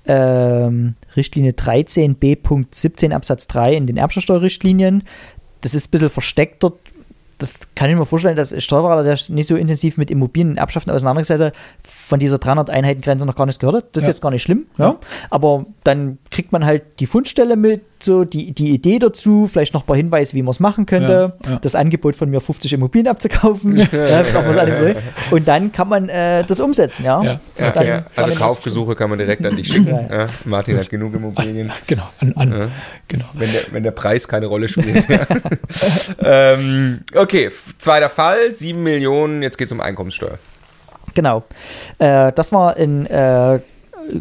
ähm, 0.06 0.94
Richtlinie 1.16 1.52
13b.17 1.52 3.12
Absatz 3.12 3.46
3 3.46 3.74
in 3.74 3.86
den 3.86 3.96
Erbschaftssteuerrichtlinien. 3.96 5.04
Das 5.62 5.74
ist 5.74 5.88
ein 5.88 5.90
bisschen 5.90 6.10
versteckt 6.10 6.62
dort. 6.62 6.74
Das 7.38 7.68
kann 7.76 7.88
ich 7.88 7.96
mir 7.96 8.04
vorstellen, 8.04 8.36
dass 8.36 8.52
ein 8.52 8.60
Steuerberater, 8.60 9.04
der 9.04 9.16
sich 9.16 9.30
nicht 9.30 9.46
so 9.46 9.54
intensiv 9.56 9.96
mit 9.96 10.10
Immobilien 10.10 10.50
und 10.50 10.56
Erbschaften 10.58 10.90
auseinandergesetzt 10.90 11.40
hat, 11.42 11.54
von 11.84 12.18
dieser 12.18 12.36
300-Einheiten-Grenze 12.38 13.24
noch 13.26 13.36
gar 13.36 13.46
nichts 13.46 13.60
gehört 13.60 13.76
hat. 13.76 13.84
Das 13.92 14.02
ist 14.02 14.06
Ja. 14.08 14.10
jetzt 14.10 14.22
gar 14.22 14.30
nicht 14.30 14.42
schlimm. 14.42 14.66
Ja. 14.76 14.96
Aber 15.30 15.66
dann 15.84 16.18
kriegt 16.30 16.50
man 16.52 16.64
halt 16.64 16.82
die 17.00 17.06
Fundstelle 17.06 17.56
mit, 17.56 17.82
so 18.00 18.22
die, 18.24 18.52
die 18.52 18.70
Idee 18.70 19.00
dazu, 19.00 19.48
vielleicht 19.48 19.74
noch 19.74 19.82
ein 19.82 19.86
paar 19.86 19.96
Hinweise, 19.96 20.34
wie 20.34 20.42
man 20.42 20.52
es 20.52 20.60
machen 20.60 20.86
könnte. 20.86 21.32
Ja, 21.44 21.50
ja. 21.52 21.58
Das 21.58 21.74
Angebot 21.74 22.14
von 22.14 22.30
mir, 22.30 22.40
50 22.40 22.72
Immobilien 22.72 23.08
abzukaufen. 23.08 23.76
ja, 23.92 24.22
anderes. 24.22 24.96
und 25.32 25.48
dann 25.48 25.72
kann 25.72 25.88
man 25.88 26.08
äh, 26.08 26.44
das 26.44 26.60
umsetzen. 26.60 27.04
Ja. 27.04 27.20
Ja. 27.22 27.40
Das 27.56 27.66
Ja, 27.68 27.72
dann 27.72 27.86
ja. 27.86 28.06
Also 28.14 28.34
Kaufgesuche 28.36 28.94
kann 28.94 29.10
man 29.10 29.18
direkt 29.18 29.44
an 29.44 29.56
dich 29.56 29.66
schicken. 29.66 29.88
Ja, 30.10 30.16
Ja, 30.20 30.26
Martin 30.44 30.78
hat 30.78 30.88
genug 30.90 31.14
Immobilien. 31.14 31.72
Genau, 31.88 32.08
an, 32.20 32.32
an, 32.36 32.50
Ja. 32.52 32.68
genau. 33.08 33.24
Wenn 33.34 33.50
der, 33.52 33.62
wenn 33.72 33.82
der 33.82 33.90
Preis 33.90 34.28
keine 34.28 34.46
Rolle 34.46 34.68
spielt. 34.68 35.08
ja. 35.08 35.26
ähm, 36.22 37.00
okay, 37.14 37.27
f- 37.34 37.74
zweiter 37.78 38.08
Fall, 38.08 38.54
7 38.54 38.82
Millionen, 38.82 39.42
jetzt 39.42 39.56
geht 39.58 39.66
es 39.66 39.72
um 39.72 39.80
Einkommenssteuer. 39.80 40.38
Genau. 41.14 41.42
Äh, 41.98 42.32
das 42.32 42.52
war 42.52 42.76
ein 42.76 43.06
äh, 43.06 43.60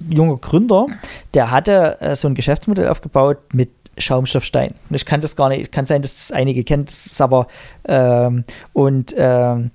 junger 0.10 0.38
Gründer, 0.38 0.88
der 1.34 1.52
hatte 1.52 1.98
äh, 2.02 2.16
so 2.16 2.28
ein 2.28 2.36
Geschäftsmodell 2.36 2.88
aufgebaut 2.88 3.38
mit 3.54 3.70
Schaumstoffstein. 3.98 4.74
Ich 4.92 5.06
kann 5.06 5.22
das 5.22 5.36
gar 5.36 5.50
nicht, 5.50 5.72
kann 5.72 5.86
sein, 5.86 6.02
dass 6.02 6.16
das 6.16 6.32
einige 6.32 6.64
kennt, 6.64 6.90
das 6.90 7.06
ist 7.08 7.22
aber 7.22 7.48
ähm, 7.88 8.44
und 8.74 9.14
ähm, 9.18 9.72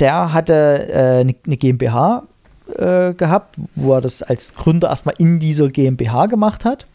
der 0.00 0.32
hatte 0.32 0.88
äh, 0.88 1.20
eine, 1.20 1.34
eine 1.46 1.56
GmbH 1.56 2.22
äh, 2.76 3.12
gehabt, 3.14 3.56
wo 3.74 3.94
er 3.94 4.00
das 4.00 4.22
als 4.22 4.54
Gründer 4.54 4.88
erstmal 4.88 5.16
in 5.18 5.38
dieser 5.38 5.68
GmbH 5.68 6.26
gemacht 6.26 6.64
hat 6.64 6.86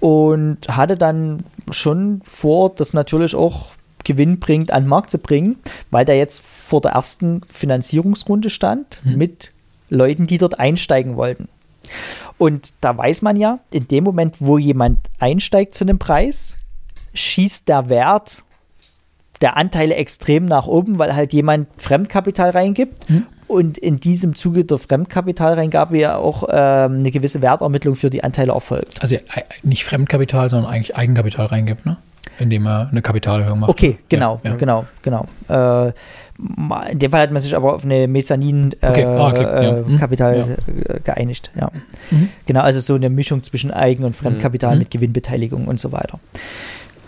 und 0.00 0.58
hatte 0.68 0.96
dann 0.96 1.44
schon 1.70 2.20
vor, 2.24 2.70
das 2.74 2.92
natürlich 2.92 3.34
auch 3.34 3.66
gewinnbringend 4.04 4.72
an 4.72 4.84
den 4.84 4.88
Markt 4.88 5.10
zu 5.10 5.18
bringen, 5.18 5.56
weil 5.90 6.04
der 6.04 6.16
jetzt 6.16 6.42
vor 6.42 6.80
der 6.80 6.92
ersten 6.92 7.42
Finanzierungsrunde 7.48 8.50
stand 8.50 9.00
mit 9.04 9.50
Leuten, 9.88 10.26
die 10.26 10.38
dort 10.38 10.58
einsteigen 10.58 11.16
wollten. 11.16 11.48
Und 12.38 12.72
da 12.80 12.96
weiß 12.96 13.22
man 13.22 13.36
ja, 13.36 13.60
in 13.70 13.88
dem 13.88 14.04
Moment, 14.04 14.36
wo 14.40 14.58
jemand 14.58 14.98
einsteigt 15.18 15.74
zu 15.74 15.84
einem 15.84 15.98
Preis, 15.98 16.56
schießt 17.14 17.68
der 17.68 17.88
Wert 17.88 18.42
der 19.40 19.56
Anteile 19.56 19.96
extrem 19.96 20.46
nach 20.46 20.66
oben, 20.66 20.98
weil 20.98 21.14
halt 21.14 21.32
jemand 21.32 21.68
Fremdkapital 21.76 22.50
reingibt 22.50 23.06
und 23.48 23.76
in 23.76 24.00
diesem 24.00 24.34
Zuge 24.34 24.64
der 24.64 24.78
Fremdkapitalreingabe 24.78 25.98
ja 25.98 26.16
auch 26.16 26.44
ähm, 26.48 27.00
eine 27.00 27.10
gewisse 27.10 27.42
Wertermittlung 27.42 27.96
für 27.96 28.08
die 28.08 28.24
Anteile 28.24 28.52
erfolgt. 28.52 29.02
Also 29.02 29.16
äh, 29.16 29.20
nicht 29.62 29.84
Fremdkapital, 29.84 30.48
sondern 30.48 30.70
eigentlich 30.72 30.96
Eigenkapital 30.96 31.46
reingibt, 31.46 31.84
ne? 31.84 31.96
Indem 32.38 32.66
er 32.66 32.88
eine 32.90 33.02
Kapitalerhöhung 33.02 33.60
macht. 33.60 33.70
Okay, 33.70 33.98
genau, 34.08 34.40
Ja, 34.42 34.50
ja. 34.50 34.56
genau, 34.56 34.84
genau. 35.02 35.26
Äh, 35.48 35.92
in 36.90 36.98
dem 36.98 37.10
Fall 37.10 37.20
hat 37.22 37.30
man 37.30 37.40
sich 37.42 37.54
aber 37.54 37.74
auf 37.74 37.84
eine 37.84 38.08
Mezzanin 38.08 38.74
äh, 38.80 38.88
Okay, 38.88 39.04
ah, 39.04 39.28
okay, 39.28 39.42
ja. 39.42 39.60
äh, 39.76 39.82
Mhm. 39.82 40.00
Äh, 40.88 41.00
geeinigt. 41.04 41.50
Ja. 41.58 41.70
Mhm. 42.10 42.30
Genau, 42.46 42.60
also 42.62 42.80
so 42.80 42.94
eine 42.94 43.10
Mischung 43.10 43.42
zwischen 43.42 43.70
Eigen- 43.70 44.04
und 44.04 44.16
Fremdkapital 44.16 44.72
Mhm. 44.74 44.78
mit 44.80 44.90
Gewinnbeteiligung 44.90 45.66
und 45.68 45.78
so 45.78 45.92
weiter. 45.92 46.18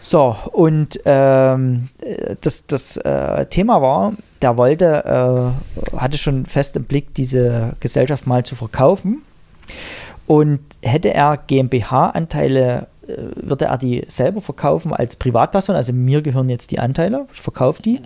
So, 0.01 0.37
und 0.53 1.01
ähm, 1.07 1.89
äh, 2.03 2.37
das, 2.43 2.67
das 2.67 2.99
äh, 2.99 3.47
Thema 3.47 3.81
war, 3.81 4.13
der 4.43 4.59
wollte, 4.59 5.55
äh, 5.97 5.97
hatte 5.99 6.19
schon 6.19 6.45
fest 6.45 6.77
im 6.77 6.85
Blick, 6.85 7.15
diese 7.15 7.73
Gesellschaft 7.81 8.27
mal 8.27 8.45
zu 8.45 8.55
verkaufen. 8.55 9.23
Und 10.27 10.61
hätte 10.83 11.13
er 11.13 11.39
GmbH-Anteile, 11.47 12.87
würde 13.07 13.67
er 13.67 13.79
die 13.79 14.05
selber 14.09 14.41
verkaufen 14.41 14.93
als 14.93 15.17
Privatperson, 15.17 15.77
also 15.77 15.93
mir 15.93 16.23
gehören 16.23 16.49
jetzt 16.49 16.71
die 16.71 16.79
Anteile, 16.79 17.27
ich 17.33 17.41
verkaufe 17.41 17.83
die, 17.83 18.01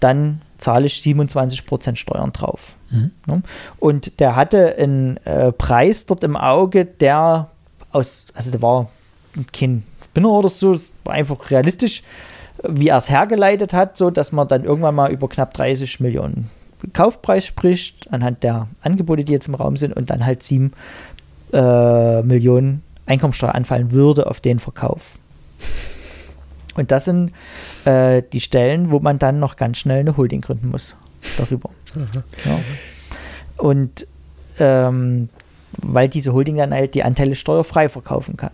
dann 0.00 0.40
zahle 0.58 0.86
ich 0.86 0.94
27% 0.94 1.96
Steuern 1.96 2.32
drauf. 2.32 2.74
Mhm. 2.90 3.10
Ne? 3.26 3.42
Und 3.78 4.20
der 4.20 4.36
hatte 4.36 4.76
einen 4.76 5.18
äh, 5.18 5.52
Preis 5.52 6.06
dort 6.06 6.24
im 6.24 6.36
Auge, 6.36 6.84
der 6.84 7.48
aus, 7.92 8.26
also 8.34 8.50
der 8.50 8.62
war 8.62 8.88
kein 9.52 9.84
Spinner 10.04 10.30
oder 10.30 10.48
so, 10.48 10.72
es 10.72 10.92
war 11.04 11.14
einfach 11.14 11.50
realistisch, 11.50 12.02
wie 12.66 12.88
er 12.88 12.96
es 12.96 13.08
hergeleitet 13.08 13.72
hat, 13.72 13.96
so 13.96 14.10
dass 14.10 14.32
man 14.32 14.48
dann 14.48 14.64
irgendwann 14.64 14.94
mal 14.94 15.12
über 15.12 15.28
knapp 15.28 15.54
30 15.54 16.00
Millionen 16.00 16.50
Kaufpreis 16.92 17.46
spricht, 17.46 18.10
anhand 18.12 18.42
der 18.42 18.68
Angebote, 18.82 19.24
die 19.24 19.32
jetzt 19.32 19.48
im 19.48 19.54
Raum 19.54 19.76
sind, 19.76 19.94
und 19.94 20.10
dann 20.10 20.24
halt 20.24 20.42
7 20.42 20.72
äh, 21.52 22.22
Millionen 22.22 22.82
Einkommensteuer 23.08 23.54
anfallen 23.54 23.92
würde 23.92 24.26
auf 24.26 24.40
den 24.40 24.58
Verkauf. 24.58 25.18
Und 26.74 26.92
das 26.92 27.06
sind 27.06 27.32
äh, 27.84 28.22
die 28.32 28.40
Stellen, 28.40 28.90
wo 28.90 29.00
man 29.00 29.18
dann 29.18 29.40
noch 29.40 29.56
ganz 29.56 29.78
schnell 29.78 30.00
eine 30.00 30.16
Holding 30.16 30.40
gründen 30.42 30.68
muss 30.68 30.94
darüber. 31.36 31.70
Ja. 32.44 32.60
Und 33.56 34.06
ähm, 34.60 35.28
weil 35.82 36.08
diese 36.08 36.32
Holding 36.32 36.56
dann 36.56 36.72
halt 36.72 36.94
die 36.94 37.02
Anteile 37.02 37.34
steuerfrei 37.34 37.88
verkaufen 37.88 38.36
kann. 38.36 38.50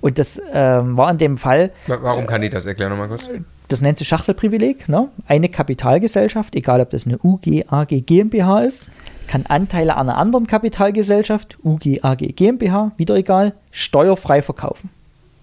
Und 0.00 0.18
das 0.18 0.40
ähm, 0.52 0.96
war 0.96 1.10
in 1.10 1.18
dem 1.18 1.38
Fall, 1.38 1.70
Wa- 1.86 1.98
Warum 2.02 2.26
kann 2.26 2.40
die 2.40 2.50
das? 2.50 2.66
Erklär 2.66 2.88
nochmal 2.88 3.06
kurz. 3.08 3.22
das 3.68 3.80
nennt 3.80 3.98
sich 3.98 4.08
Schachtelprivileg. 4.08 4.88
Ne? 4.88 5.08
Eine 5.28 5.48
Kapitalgesellschaft, 5.48 6.56
egal 6.56 6.80
ob 6.80 6.90
das 6.90 7.06
eine 7.06 7.18
UG, 7.22 7.66
AG, 7.68 7.88
GmbH 8.04 8.62
ist, 8.62 8.90
kann 9.32 9.46
Anteile 9.46 9.96
einer 9.96 10.18
anderen 10.18 10.46
Kapitalgesellschaft, 10.46 11.56
UG, 11.64 12.00
AG, 12.02 12.18
GmbH, 12.36 12.92
wieder 12.98 13.14
egal, 13.14 13.54
steuerfrei 13.70 14.42
verkaufen. 14.42 14.90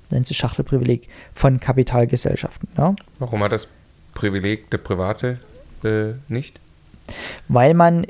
Das 0.03 0.11
nennt 0.11 0.27
sich 0.27 0.37
Schachtelprivileg 0.37 1.09
von 1.33 1.59
Kapitalgesellschaften. 1.59 2.69
Ja? 2.77 2.95
Warum 3.17 3.41
hat 3.41 3.51
das 3.51 3.67
Privileg 4.13 4.69
der 4.69 4.77
Private 4.77 5.39
äh, 5.83 6.13
nicht? 6.31 6.59
weil 7.47 7.73
man 7.73 8.05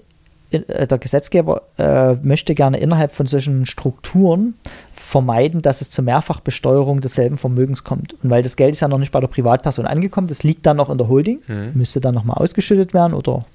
äh, 0.51 0.85
der 0.85 0.97
Gesetzgeber 0.97 1.61
äh, 1.77 2.15
möchte 2.15 2.55
gerne 2.55 2.77
innerhalb 2.77 3.15
von 3.15 3.25
solchen 3.25 3.65
Strukturen 3.65 4.55
vermeiden, 4.93 5.61
dass 5.61 5.79
es 5.79 5.89
zur 5.91 6.03
Mehrfachbesteuerung 6.03 6.99
desselben 6.99 7.37
Vermögens 7.37 7.85
kommt. 7.85 8.21
Und 8.21 8.29
weil 8.29 8.43
das 8.43 8.57
Geld 8.57 8.73
ist 8.73 8.81
ja 8.81 8.89
noch 8.89 8.97
nicht 8.97 9.13
bei 9.13 9.21
der 9.21 9.27
Privatperson 9.29 9.85
angekommen, 9.85 10.27
das 10.27 10.43
liegt 10.43 10.65
dann 10.65 10.75
noch 10.75 10.89
in 10.89 10.97
der 10.97 11.07
Holding, 11.07 11.39
Mhm. 11.47 11.71
müsste 11.75 12.01
dann 12.01 12.15
nochmal 12.15 12.35
ausgeschüttet 12.35 12.93
werden 12.93 13.13
oder 13.13 13.45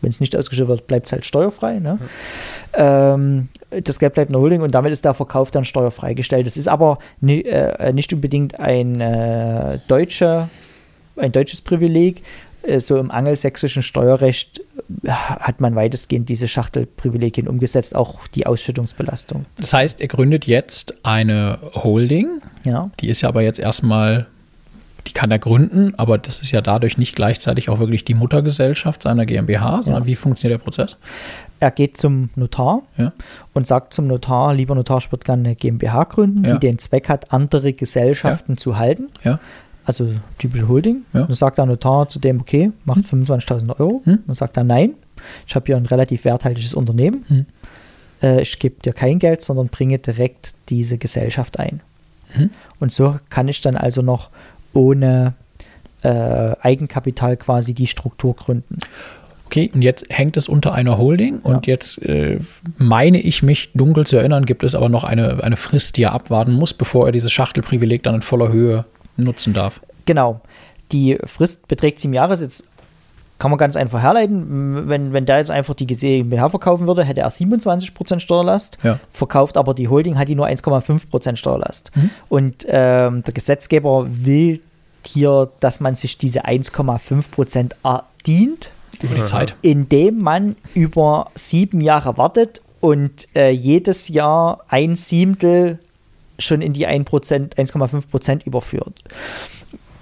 wenn 0.00 0.10
es 0.10 0.20
nicht 0.20 0.34
ausgeschüttet 0.36 0.68
wird, 0.68 0.86
bleibt 0.86 1.06
es 1.06 1.12
halt 1.12 1.26
steuerfrei. 1.26 1.78
Ne? 1.78 1.98
Ähm, 2.74 3.48
das 3.84 3.98
Geld 3.98 4.14
bleibt 4.14 4.30
in 4.30 4.32
der 4.32 4.40
Holding 4.40 4.62
und 4.62 4.74
damit 4.74 4.92
ist 4.92 5.04
der 5.04 5.14
Verkauf 5.14 5.50
dann 5.50 5.64
steuerfrei 5.64 6.14
gestellt. 6.14 6.46
Das 6.46 6.56
ist 6.56 6.68
aber 6.68 6.98
ni 7.20 7.40
äh, 7.40 7.92
nicht 7.92 8.12
unbedingt 8.12 8.58
ein, 8.60 9.00
äh, 9.00 9.78
deutsche, 9.88 10.48
ein 11.16 11.32
deutsches 11.32 11.60
Privileg. 11.60 12.22
Äh, 12.62 12.80
So 12.80 12.96
im 12.98 13.10
angelsächsischen 13.10 13.82
Steuerrecht 13.82 14.60
äh, 15.04 15.10
hat 15.10 15.60
man 15.60 15.74
weitestgehend 15.74 16.28
diese 16.28 16.48
Schachtelprivilegien 16.48 17.46
umgesetzt, 17.48 17.94
auch 17.94 18.26
die 18.28 18.46
Ausschüttungsbelastung. 18.46 19.42
Das 19.56 19.72
heißt, 19.72 20.00
er 20.00 20.08
gründet 20.08 20.46
jetzt 20.46 20.94
eine 21.04 21.58
Holding, 21.74 22.40
Ja. 22.64 22.90
die 23.00 23.08
ist 23.08 23.20
ja 23.22 23.28
aber 23.28 23.42
jetzt 23.42 23.58
erstmal, 23.60 24.26
die 25.06 25.12
kann 25.12 25.30
er 25.30 25.38
gründen, 25.38 25.94
aber 25.96 26.18
das 26.18 26.40
ist 26.40 26.50
ja 26.50 26.60
dadurch 26.60 26.98
nicht 26.98 27.14
gleichzeitig 27.16 27.68
auch 27.70 27.78
wirklich 27.78 28.04
die 28.04 28.14
Muttergesellschaft 28.14 29.02
seiner 29.02 29.24
GmbH, 29.26 29.82
sondern 29.82 30.02
Ja. 30.02 30.06
wie 30.06 30.16
funktioniert 30.16 30.60
der 30.60 30.64
Prozess? 30.64 30.96
Er 31.60 31.70
geht 31.70 31.96
zum 31.96 32.30
Notar 32.36 32.82
Ja. 32.96 33.12
und 33.52 33.66
sagt 33.66 33.94
zum 33.94 34.06
Notar, 34.06 34.54
lieber 34.54 34.74
Notar, 34.74 34.98
ich 34.98 35.10
würde 35.10 35.24
gerne 35.24 35.44
eine 35.48 35.56
GmbH 35.56 36.04
gründen, 36.04 36.44
Ja. 36.44 36.54
die 36.54 36.60
den 36.66 36.78
Zweck 36.78 37.08
hat, 37.08 37.32
andere 37.32 37.72
Gesellschaften 37.72 38.58
zu 38.58 38.76
halten. 38.76 39.08
Also 39.84 40.10
typische 40.38 40.68
Holding. 40.68 41.02
Ja. 41.14 41.22
Dann 41.22 41.34
sagt 41.34 41.56
der 41.56 41.64
Notar 41.66 42.08
zu 42.10 42.18
dem, 42.18 42.40
okay, 42.42 42.72
macht 42.84 43.06
25.000 43.06 43.70
Euro. 43.80 44.02
Hm. 44.04 44.18
Dann 44.26 44.34
sagt 44.34 44.58
er, 44.58 44.64
nein, 44.64 44.92
ich 45.46 45.54
habe 45.54 45.64
hier 45.66 45.78
ein 45.78 45.86
relativ 45.86 46.26
werthaltiges 46.26 46.74
Unternehmen. 46.74 47.24
Hm. 47.28 47.46
Äh, 48.22 48.42
ich 48.42 48.58
gebe 48.58 48.82
dir 48.82 48.92
kein 48.92 49.18
Geld, 49.18 49.40
sondern 49.42 49.68
bringe 49.68 49.98
direkt 49.98 50.52
diese 50.68 50.98
Gesellschaft 50.98 51.58
ein. 51.58 51.80
Hm. 52.32 52.50
Und 52.78 52.92
so 52.92 53.16
kann 53.30 53.48
ich 53.48 53.62
dann 53.62 53.76
also 53.78 54.02
noch 54.02 54.28
ohne 54.72 55.34
äh, 56.02 56.08
Eigenkapital 56.60 57.36
quasi 57.36 57.74
die 57.74 57.86
Struktur 57.86 58.34
gründen. 58.34 58.78
Okay, 59.46 59.70
und 59.74 59.80
jetzt 59.82 60.04
hängt 60.10 60.36
es 60.36 60.46
unter 60.48 60.74
einer 60.74 60.98
Holding 60.98 61.38
und 61.40 61.66
Ja. 61.66 61.72
jetzt 61.72 62.02
äh, 62.02 62.38
meine 62.76 63.18
ich 63.18 63.42
mich 63.42 63.70
dunkel 63.74 64.06
zu 64.06 64.16
erinnern, 64.18 64.44
gibt 64.44 64.62
es 64.62 64.74
aber 64.74 64.88
noch 64.90 65.04
eine, 65.04 65.42
eine 65.42 65.56
Frist, 65.56 65.96
die 65.96 66.02
er 66.02 66.12
abwarten 66.12 66.52
muss, 66.52 66.74
bevor 66.74 67.06
er 67.06 67.12
dieses 67.12 67.32
Schachtelprivileg 67.32 68.02
dann 68.02 68.16
in 68.16 68.22
voller 68.22 68.52
Höhe 68.52 68.84
nutzen 69.16 69.54
darf. 69.54 69.80
Genau. 70.04 70.40
Die 70.92 71.18
Frist 71.24 71.66
beträgt 71.66 72.00
sieben 72.00 72.14
Jahre, 72.14 72.34
ist 72.34 72.42
jetzt 72.42 72.64
kann 73.38 73.50
man 73.50 73.58
ganz 73.58 73.76
einfach 73.76 74.00
herleiten. 74.02 74.88
Wenn, 74.88 75.12
wenn 75.12 75.26
der 75.26 75.38
jetzt 75.38 75.50
einfach 75.50 75.74
die 75.74 75.86
GmbH 75.86 76.48
verkaufen 76.48 76.86
würde, 76.86 77.04
hätte 77.04 77.20
er 77.20 77.30
27% 77.30 78.20
Steuerlast. 78.20 78.78
Ja. 78.82 78.98
Verkauft 79.12 79.56
aber 79.56 79.74
die 79.74 79.88
Holding, 79.88 80.18
hat 80.18 80.28
die 80.28 80.34
nur 80.34 80.46
1,5% 80.46 81.36
Steuerlast. 81.36 81.92
Und 82.28 82.66
ähm, 82.68 83.22
der 83.24 83.34
Gesetzgeber 83.34 84.06
will 84.08 84.60
hier, 85.04 85.50
dass 85.60 85.80
man 85.80 85.94
sich 85.94 86.18
diese 86.18 86.44
1,5% 86.46 87.72
erdient, 87.84 88.70
Über 89.02 89.14
die 89.14 89.22
Zeit. 89.22 89.54
indem 89.62 90.20
man 90.20 90.56
über 90.74 91.30
sieben 91.34 91.80
Jahre 91.80 92.18
wartet 92.18 92.60
und 92.80 93.34
äh, 93.34 93.50
jedes 93.50 94.08
Jahr 94.08 94.60
ein 94.68 94.96
Siebtel 94.96 95.78
schon 96.38 96.62
in 96.62 96.72
die 96.72 96.86
1%, 96.86 97.04
1,5% 97.56 98.44
überführt. 98.44 98.92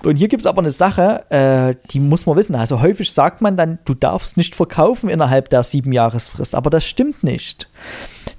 Und 0.06 0.16
hier 0.16 0.28
gibt 0.28 0.42
es 0.42 0.46
aber 0.46 0.60
eine 0.60 0.70
Sache, 0.70 1.24
äh, 1.30 1.74
die 1.90 1.98
muss 1.98 2.26
man 2.26 2.36
wissen. 2.36 2.54
Also 2.54 2.80
häufig 2.80 3.10
sagt 3.12 3.42
man 3.42 3.56
dann, 3.56 3.78
du 3.84 3.94
darfst 3.94 4.36
nicht 4.36 4.54
verkaufen 4.54 5.10
innerhalb 5.10 5.50
der 5.50 5.64
sieben 5.64 5.92
Jahresfrist. 5.92 6.54
Aber 6.54 6.70
das 6.70 6.84
stimmt 6.84 7.24
nicht. 7.24 7.68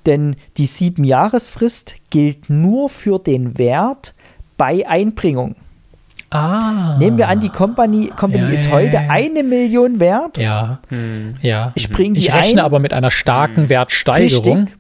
Denn 0.06 0.38
die 0.56 0.66
sieben 0.66 1.04
Jahresfrist 1.04 1.96
gilt 2.10 2.50
nur 2.50 2.90
für 2.90 3.20
den 3.20 3.58
Wert 3.58 4.14
bei 4.56 4.88
Einbringung. 4.88 5.58
Ah. 6.30 6.96
Nehmen 7.00 7.18
wir 7.18 7.28
an, 7.28 7.42
die 7.42 7.50
Company, 7.50 8.12
Company 8.16 8.44
Ja, 8.44 8.50
ist 8.50 8.72
heute 8.72 8.96
ja, 8.96 9.02
ja. 9.04 9.10
eine 9.10 9.44
Million 9.44 10.00
wert. 10.00 10.38
Ja. 10.38 10.80
Ja. 11.42 11.74
Ich 11.76 11.90
bringe 11.90 12.14
die 12.14 12.22
Ich 12.22 12.34
rechne 12.34 12.62
ein. 12.62 12.66
aber 12.66 12.80
mit 12.80 12.94
einer 12.94 13.12
starken 13.12 13.68
Wertsteigerung. 13.68 14.58
Richtig. 14.60 14.78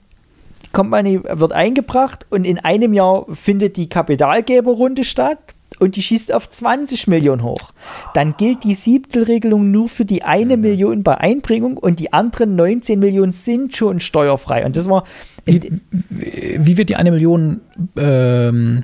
Die 0.65 0.69
Company 0.71 1.21
wird 1.23 1.51
eingebracht 1.51 2.25
und 2.29 2.45
in 2.45 2.59
einem 2.59 2.93
Jahr 2.93 3.25
findet 3.33 3.75
die 3.75 3.89
Kapitalgeberrunde 3.89 5.03
statt 5.03 5.37
und 5.79 5.95
die 5.95 6.01
schießt 6.01 6.33
auf 6.33 6.49
20 6.49 7.07
Millionen 7.07 7.43
hoch. 7.43 7.71
Dann 8.13 8.35
gilt 8.37 8.63
die 8.63 8.75
Siebtelregelung 8.75 9.71
nur 9.71 9.89
für 9.89 10.05
die 10.05 10.23
eine 10.23 10.57
Million 10.57 11.03
bei 11.03 11.17
Einbringung 11.17 11.77
und 11.77 11.99
die 11.99 12.13
anderen 12.13 12.55
19 12.55 12.99
Millionen 12.99 13.31
sind 13.31 13.75
schon 13.75 13.99
steuerfrei. 13.99 14.65
Und 14.65 14.75
das 14.75 14.89
war 14.89 15.03
in, 15.45 15.81
Wie 16.09 16.77
wird 16.77 16.89
die 16.89 16.95
eine 16.95 17.11
Million, 17.11 17.61
ähm, 17.95 18.83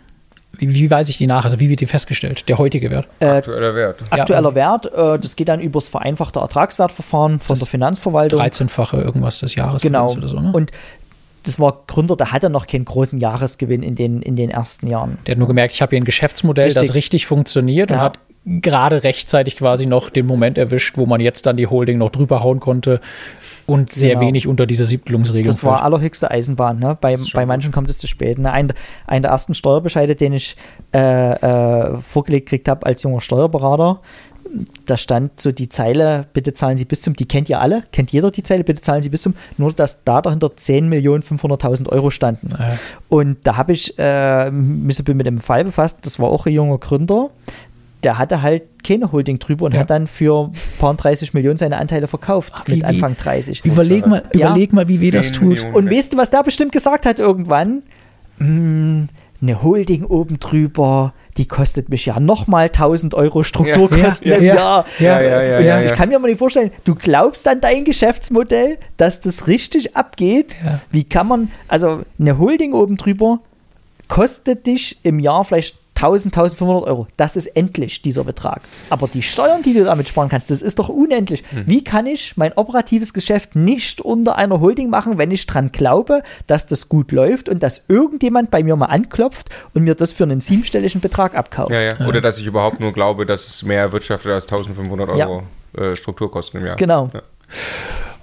wie, 0.58 0.74
wie 0.76 0.92
weise 0.92 1.10
ich 1.12 1.18
die 1.18 1.26
nach? 1.28 1.44
Also 1.46 1.60
wie 1.60 1.70
wird 1.70 1.82
die 1.82 1.88
festgestellt? 1.88 2.48
Der 2.48 2.58
heutige 2.60 2.92
Wert? 2.92 3.08
Aktueller 3.20 3.74
Wert. 3.76 3.98
aktueller 4.12 4.54
Wert. 4.56 4.86
Äh, 4.86 5.18
das 5.20 5.36
geht 5.36 5.50
dann 5.50 5.60
übers 5.60 5.88
vereinfachte 5.88 6.40
Ertragswertverfahren 6.40 7.40
von 7.40 7.54
Das 7.56 7.60
der 7.60 7.68
Finanzverwaltung. 7.70 8.40
13-fache 8.40 8.98
irgendwas 9.02 9.40
des 9.40 9.56
Jahres 9.56 9.82
Genau. 9.82 10.12
oder 10.12 10.28
so, 10.28 10.40
ne? 10.40 10.52
Und 10.54 10.72
das 11.44 11.60
war 11.60 11.84
Gründer, 11.88 12.16
der 12.16 12.32
hatte 12.32 12.50
noch 12.50 12.68
keinen 12.68 12.86
großen 12.86 13.20
Jahresgewinn 13.20 13.84
in 13.84 13.96
den, 13.96 14.22
in 14.22 14.36
den 14.36 14.50
ersten 14.50 14.88
Jahren. 14.88 15.18
Der 15.26 15.34
hat 15.34 15.40
nur 15.40 15.48
gemerkt, 15.48 15.74
ich 15.74 15.82
habe 15.82 15.92
hier 15.92 16.02
ein 16.02 16.06
Geschäftsmodell, 16.06 16.70
das 16.74 16.84
Richtig. 16.84 16.96
richtig 16.96 17.26
funktioniert 17.28 17.92
und 17.92 17.98
Ja. 17.98 18.04
hat 18.04 18.20
gerade 18.46 19.04
rechtzeitig 19.04 19.56
quasi 19.56 19.86
noch 19.86 20.10
den 20.10 20.26
Moment 20.26 20.58
erwischt, 20.58 20.98
wo 20.98 21.06
man 21.06 21.22
jetzt 21.22 21.46
dann 21.46 21.56
die 21.56 21.68
Holding 21.68 21.98
noch 21.98 22.10
drüber 22.10 22.44
hauen 22.44 22.60
konnte 22.60 23.00
und 23.68 23.92
sehr 23.94 24.16
Genau. 24.16 24.22
wenig 24.28 24.48
unter 24.48 24.66
diese 24.66 24.84
Siebtelungsregelung 24.84 25.48
Das 25.48 25.64
war 25.64 25.76
fällt. 25.78 25.86
allerhöchste 25.86 26.30
Eisenbahn. 26.30 26.78
Ne? 26.80 26.98
Bei, 27.00 27.18
bei 27.34 27.46
manchen 27.46 27.72
kommt 27.72 27.90
es 27.90 27.98
zu 27.98 28.08
spät. 28.08 28.40
Ne? 28.40 28.52
Ein, 28.52 28.74
ein 29.08 29.22
der 29.22 29.32
ersten 29.32 29.54
Steuerbescheide, 29.54 30.16
den 30.16 30.34
ich 30.34 30.58
äh, 30.94 31.00
äh, 31.00 31.98
vorgelegt 32.02 32.48
gekriegt 32.48 32.68
habe 32.68 32.86
als 32.86 33.04
junger 33.04 33.22
Steuerberater, 33.22 34.02
da 34.86 34.98
stand 34.98 35.40
so 35.42 35.52
die 35.52 35.70
Zeile, 35.70 36.26
bitte 36.34 36.54
zahlen 36.54 36.78
Sie 36.78 36.86
bis 36.86 37.02
zum, 37.02 37.16
die 37.16 37.26
kennt 37.26 37.50
ihr 37.50 37.60
alle, 37.60 37.84
kennt 37.92 38.12
jeder 38.12 38.32
die 38.32 38.44
Zeile, 38.44 38.64
bitte 38.64 38.82
zahlen 38.82 39.02
Sie 39.02 39.10
bis 39.10 39.22
zum, 39.24 39.34
nur 39.58 39.74
dass 39.74 40.04
da 40.04 40.22
dahinter 40.22 40.48
10.500.000 40.48 41.90
Euro 41.90 42.10
standen. 42.10 42.50
Ja. 42.58 42.78
Und 43.10 43.38
da 43.44 43.58
habe 43.58 43.74
ich 43.74 43.94
äh, 43.98 44.52
mich 44.52 44.98
so 44.98 45.04
mit 45.14 45.26
dem 45.26 45.40
Fall 45.42 45.64
befasst, 45.66 46.00
das 46.04 46.20
war 46.20 46.30
auch 46.30 46.46
ein 46.46 46.54
junger 46.54 46.78
Gründer, 46.78 47.30
der 48.04 48.18
hatte 48.18 48.42
halt 48.42 48.64
keine 48.84 49.12
Holding 49.12 49.40
drüber 49.40 49.66
und 49.66 49.74
Ja. 49.74 49.80
hat 49.82 49.90
dann 49.90 50.08
für 50.08 50.48
ein 50.50 50.52
paar 50.80 50.94
30 50.94 51.34
Millionen 51.34 51.58
seine 51.58 51.78
Anteile 51.78 52.08
verkauft, 52.08 52.52
Ach, 52.56 52.64
wie- 52.68 52.76
mit 52.76 52.84
Anfang 52.84 53.16
30. 53.16 53.64
Überleg 53.64 54.06
mal, 54.08 54.24
Ja. 54.34 54.50
überleg 54.50 54.74
mal, 54.74 54.88
wie 54.90 55.00
weh 55.00 55.10
das 55.12 55.28
10 55.28 55.36
tut. 55.36 55.48
Millionen. 55.50 55.74
Und 55.76 55.90
weißt 55.90 56.12
du, 56.14 56.18
was 56.18 56.30
der 56.30 56.44
bestimmt 56.44 56.72
gesagt 56.74 57.06
hat 57.06 57.20
irgendwann? 57.20 57.82
Hm, 58.40 59.08
eine 59.42 59.62
Holding 59.64 60.04
oben 60.06 60.40
drüber, 60.40 61.14
die 61.38 61.48
kostet 61.48 61.90
mich 61.90 62.06
ja 62.06 62.20
nochmal 62.20 62.66
1000 62.66 63.14
Euro 63.14 63.44
Strukturkosten 63.44 64.28
Ja, 64.28 64.34
ja, 64.34 64.40
im 64.40 64.44
ja. 64.46 64.56
Jahr. 64.56 64.86
Ja, 65.00 65.22
ja, 65.22 65.44
ja, 65.44 65.58
Und 65.58 65.84
ich 65.84 65.90
ja. 65.90 65.96
kann 65.96 66.10
mir 66.10 66.20
mal 66.20 66.28
nicht 66.28 66.40
vorstellen, 66.40 66.72
du 66.86 66.96
glaubst 66.96 67.48
an 67.48 67.62
dein 67.62 67.86
Geschäftsmodell, 67.86 68.78
dass 68.98 69.22
das 69.22 69.48
richtig 69.48 69.96
abgeht. 69.96 70.56
Wie 70.92 71.04
kann 71.04 71.28
man, 71.28 71.52
also 71.68 72.02
eine 72.20 72.38
Holding 72.38 72.74
oben 72.74 72.98
drüber 72.98 73.40
kostet 74.08 74.68
dich 74.68 74.98
im 75.04 75.20
Jahr 75.20 75.44
vielleicht 75.46 75.76
1000, 75.96 76.36
1500 76.36 76.88
Euro. 76.88 77.08
Das 77.18 77.36
ist 77.36 77.48
endlich, 77.48 78.02
dieser 78.02 78.24
Betrag. 78.24 78.62
Aber 78.90 79.08
die 79.08 79.22
Steuern, 79.22 79.62
die 79.62 79.74
du 79.74 79.84
damit 79.86 80.10
sparen 80.10 80.30
kannst, 80.30 80.50
das 80.52 80.62
ist 80.62 80.80
doch 80.80 80.90
unendlich. 80.90 81.44
Wie 81.52 81.84
kann 81.84 82.06
ich 82.06 82.36
mein 82.36 82.54
operatives 82.54 83.14
Geschäft 83.14 83.56
nicht 83.56 84.02
unter 84.02 84.36
einer 84.36 84.60
Holding 84.60 84.90
machen, 84.90 85.18
wenn 85.18 85.32
ich 85.32 85.46
dran 85.46 85.72
glaube, 85.72 86.24
dass 86.48 86.68
das 86.68 86.90
gut 86.90 87.12
läuft 87.12 87.48
und 87.50 87.64
dass 87.64 87.86
irgendjemand 87.88 88.52
bei 88.52 88.64
mir 88.64 88.76
mal 88.76 88.88
anklopft 88.88 89.50
und 89.74 89.84
mir 89.84 89.96
das 89.96 90.12
für 90.14 90.24
einen 90.24 90.42
siebenstelligen 90.42 91.02
Betrag 91.02 91.36
abkauft? 91.36 91.72
Ja, 91.72 91.82
ja. 91.82 92.08
Oder 92.08 92.22
dass 92.22 92.38
ich 92.38 92.46
überhaupt 92.46 92.80
nur 92.80 92.92
glaube, 92.94 93.26
dass 93.26 93.48
es 93.48 93.64
mehr 93.64 93.82
erwirtschaftet 93.82 94.32
als 94.32 94.46
1500 94.46 95.16
Ja. 95.18 95.28
Euro 95.28 95.44
äh, 95.78 95.96
Strukturkosten 95.96 96.60
im 96.60 96.68
Jahr. 96.68 96.76
Genau. 96.76 97.10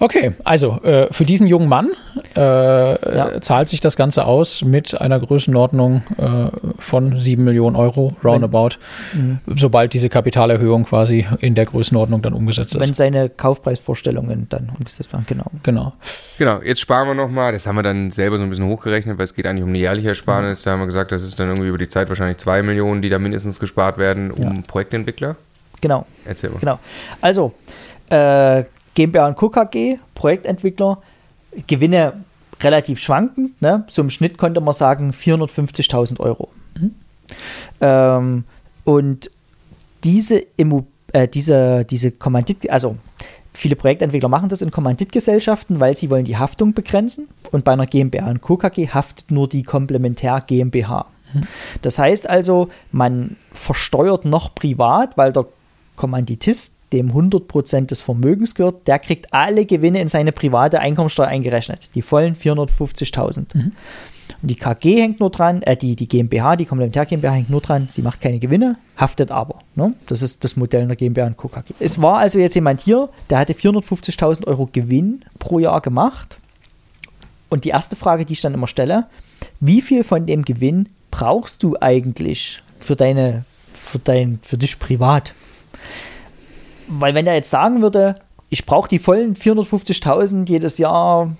Ja. 0.00 0.04
Okay, 0.04 0.32
also 0.44 0.80
äh, 0.82 1.12
für 1.12 1.24
diesen 1.24 1.46
jungen 1.46 1.68
Mann 1.68 1.90
äh, 2.34 2.40
Ja. 2.40 3.28
äh, 3.32 3.40
zahlt 3.40 3.68
sich 3.68 3.80
das 3.80 3.96
Ganze 3.96 4.24
aus 4.24 4.62
mit 4.64 4.98
einer 5.00 5.20
Größenordnung 5.20 6.02
äh, 6.16 6.48
von 6.78 7.20
7 7.20 7.44
Millionen 7.44 7.76
Euro, 7.76 8.12
roundabout, 8.24 8.76
Mhm. 9.12 9.40
sobald 9.56 9.92
diese 9.92 10.08
Kapitalerhöhung 10.08 10.84
quasi 10.84 11.26
in 11.40 11.54
der 11.54 11.66
Größenordnung 11.66 12.22
dann 12.22 12.32
umgesetzt 12.32 12.74
ist. 12.74 12.86
Wenn 12.86 12.94
seine 12.94 13.28
Kaufpreisvorstellungen 13.28 14.46
dann 14.48 14.70
umgesetzt 14.78 15.12
werden, 15.12 15.26
genau. 15.28 15.44
genau. 15.62 15.92
Genau, 16.38 16.60
jetzt 16.62 16.80
sparen 16.80 17.06
wir 17.08 17.14
nochmal. 17.14 17.52
Das 17.52 17.66
haben 17.66 17.76
wir 17.76 17.82
dann 17.82 18.10
selber 18.10 18.38
so 18.38 18.44
ein 18.44 18.50
bisschen 18.50 18.66
hochgerechnet, 18.66 19.18
weil 19.18 19.24
es 19.24 19.34
geht 19.34 19.46
eigentlich 19.46 19.62
um 19.64 19.68
eine 19.70 19.78
jährliche 19.78 20.08
Ersparnis. 20.08 20.62
Da 20.62 20.72
haben 20.72 20.80
wir 20.80 20.86
gesagt, 20.86 21.12
das 21.12 21.22
ist 21.22 21.38
dann 21.38 21.48
irgendwie 21.48 21.68
über 21.68 21.78
die 21.78 21.88
Zeit 21.88 22.08
wahrscheinlich 22.08 22.38
2 22.38 22.62
Millionen, 22.62 23.02
die 23.02 23.10
da 23.10 23.18
mindestens 23.18 23.60
gespart 23.60 23.98
werden, 23.98 24.30
um 24.30 24.62
Projektentwickler. 24.62 25.36
Genau. 25.80 26.06
Erzähl 26.24 26.50
mal. 26.50 26.58
Genau. 26.60 26.78
Also, 27.20 27.52
äh, 28.10 28.64
GmbH 28.94 29.28
und 29.28 29.36
Co. 29.36 29.48
KG, 29.48 29.98
Projektentwickler, 30.14 30.98
Gewinne 31.66 32.24
relativ 32.60 33.00
schwankend. 33.00 33.60
Ne? 33.62 33.84
So 33.88 34.02
im 34.02 34.10
Schnitt 34.10 34.38
konnte 34.38 34.60
man 34.60 34.74
sagen 34.74 35.12
450.000 35.12 36.20
Euro. 36.20 36.48
Ähm, 37.80 38.44
und 38.84 39.30
diese, 40.04 40.38
Immo 40.56 40.86
äh, 41.12 41.28
diese, 41.28 41.84
diese 41.84 42.10
Kommandit, 42.10 42.68
also 42.70 42.96
viele 43.52 43.76
Projektentwickler 43.76 44.28
machen 44.28 44.48
das 44.48 44.62
in 44.62 44.70
Kommanditgesellschaften, 44.70 45.80
weil 45.80 45.96
sie 45.96 46.10
wollen 46.10 46.24
die 46.24 46.36
Haftung 46.36 46.74
begrenzen. 46.74 47.28
Und 47.50 47.64
bei 47.64 47.72
einer 47.72 47.86
GmbH 47.86 48.30
und 48.30 48.40
Co. 48.40 48.56
KG 48.56 48.88
haftet 48.88 49.30
nur 49.30 49.48
die 49.48 49.62
Komplementär 49.62 50.42
GmbH. 50.46 51.06
Das 51.82 51.98
heißt 51.98 52.28
also, 52.28 52.68
man 52.90 53.36
versteuert 53.52 54.24
noch 54.24 54.54
privat, 54.54 55.16
weil 55.16 55.32
der 55.32 55.46
Kommanditist, 55.96 56.74
dem 56.92 57.12
100% 57.12 57.86
des 57.86 58.00
Vermögens 58.00 58.54
gehört, 58.54 58.86
der 58.86 58.98
kriegt 58.98 59.32
alle 59.32 59.64
Gewinne 59.64 60.00
in 60.00 60.08
seine 60.08 60.32
private 60.32 60.80
Einkommensteuer 60.80 61.28
eingerechnet. 61.28 61.90
Die 61.94 62.02
vollen 62.02 62.34
450.000. 62.34 63.54
Und 64.42 64.50
die 64.50 64.56
KG 64.56 65.00
hängt 65.00 65.20
nur 65.20 65.30
dran, 65.30 65.62
äh, 65.62 65.76
die, 65.76 65.96
die 65.96 66.08
GmbH, 66.08 66.56
die 66.56 66.64
Komplementär 66.64 67.04
GmbH 67.04 67.32
hängt 67.32 67.50
nur 67.50 67.60
dran, 67.60 67.88
sie 67.90 68.02
macht 68.02 68.20
keine 68.20 68.38
Gewinne, 68.38 68.76
haftet 68.96 69.30
aber. 69.30 69.58
Ne? 69.74 69.94
Das 70.06 70.22
ist 70.22 70.44
das 70.44 70.56
Modell 70.56 70.82
in 70.82 70.88
der 70.88 70.96
GmbH 70.96 71.26
und 71.26 71.36
Co. 71.36 71.48
KG. 71.48 71.74
Es 71.78 72.00
war 72.00 72.18
also 72.18 72.38
jetzt 72.38 72.54
jemand 72.54 72.80
hier, 72.80 73.10
der 73.28 73.38
hatte 73.38 73.52
450.000 73.52 74.46
Euro 74.46 74.68
Gewinn 74.72 75.24
pro 75.38 75.58
Jahr 75.58 75.80
gemacht. 75.80 76.38
Und 77.48 77.64
die 77.64 77.70
erste 77.70 77.96
Frage, 77.96 78.24
die 78.24 78.32
ich 78.32 78.40
dann 78.40 78.54
immer 78.54 78.68
stelle, 78.68 79.06
wie 79.58 79.82
viel 79.82 80.04
von 80.04 80.26
dem 80.26 80.44
Gewinn 80.44 80.88
brauchst 81.10 81.62
du 81.62 81.76
eigentlich 81.80 82.62
für 82.78 82.96
deine, 82.96 83.44
für 83.74 83.98
dein, 83.98 84.38
für 84.42 84.56
dich 84.56 84.78
privat? 84.78 85.34
Weil 86.92 87.14
wenn 87.14 87.26
er 87.26 87.34
jetzt 87.34 87.50
sagen 87.50 87.82
würde, 87.82 88.16
ich 88.48 88.66
brauche 88.66 88.88
die 88.88 88.98
vollen 88.98 89.36
450.000 89.36 90.48
jedes 90.48 90.78
Jahr, 90.78 91.30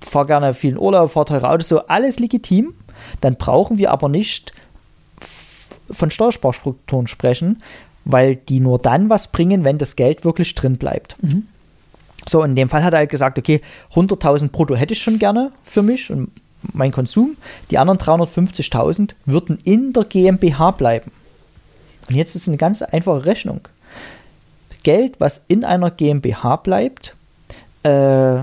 fahre 0.00 0.26
gerne 0.26 0.54
vielen 0.54 0.76
Urlaub, 0.76 1.12
fahre 1.12 1.26
teure 1.26 1.50
Autos, 1.50 1.68
so 1.68 1.86
alles 1.86 2.18
legitim, 2.18 2.74
dann 3.20 3.36
brauchen 3.36 3.78
wir 3.78 3.92
aber 3.92 4.08
nicht 4.08 4.52
von 5.90 6.10
Steuersparstrukturen 6.10 7.06
sprechen, 7.06 7.62
weil 8.04 8.36
die 8.36 8.60
nur 8.60 8.78
dann 8.78 9.08
was 9.08 9.28
bringen, 9.28 9.64
wenn 9.64 9.78
das 9.78 9.94
Geld 9.94 10.24
wirklich 10.24 10.54
drin 10.54 10.78
bleibt. 10.78 11.16
So, 12.26 12.42
in 12.42 12.56
dem 12.56 12.68
Fall 12.68 12.82
hat 12.82 12.92
er 12.92 12.98
halt 12.98 13.10
gesagt, 13.10 13.38
okay, 13.38 13.60
100.000 13.94 14.50
brutto 14.50 14.74
hätte 14.74 14.94
ich 14.94 15.02
schon 15.02 15.18
gerne 15.18 15.52
für 15.62 15.82
mich 15.82 16.10
und 16.10 16.30
mein 16.72 16.90
Konsum. 16.90 17.36
Die 17.70 17.78
anderen 17.78 17.98
350.000 17.98 19.12
würden 19.26 19.58
in 19.62 19.92
der 19.92 20.04
GmbH 20.04 20.72
bleiben. 20.72 21.12
Und 22.08 22.16
jetzt 22.16 22.34
ist 22.34 22.48
eine 22.48 22.56
ganz 22.56 22.82
einfache 22.82 23.24
Rechnung. 23.24 23.60
Geld, 24.82 25.20
was 25.20 25.44
in 25.48 25.64
einer 25.64 25.90
GmbH 25.90 26.56
bleibt, 26.56 27.14
äh, 27.82 28.40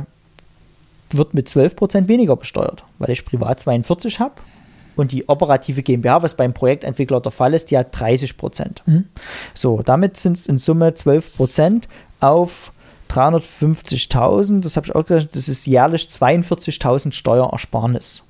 wird 1.12 1.34
mit 1.34 1.48
12% 1.48 2.08
weniger 2.08 2.36
besteuert, 2.36 2.84
weil 3.00 3.12
ich 3.12 3.26
privat 3.26 3.60
42 3.60 4.20
habe 4.20 4.36
und 4.96 5.12
die 5.12 5.28
operative 5.30 5.84
GmbH, 5.84 6.22
was 6.22 6.36
beim 6.36 6.54
Projektentwickler 6.54 7.22
der 7.22 7.32
Fall 7.32 7.54
ist, 7.54 7.72
die 7.72 7.78
hat 7.78 7.96
30%. 7.96 8.82
So, 9.54 9.82
damit 9.84 10.18
sind 10.18 10.38
es 10.38 10.48
in 10.48 10.58
Summe 10.58 10.90
12% 10.90 11.84
auf 12.20 12.72
350.000, 13.10 14.62
das 14.62 14.78
habe 14.78 14.88
ich 14.88 14.96
auch 14.96 15.06
gerechnet, 15.06 15.36
das 15.36 15.48
ist 15.48 15.68
jährlich 15.68 16.08
42.000 16.08 17.14
Steuerersparnis. 17.14 18.24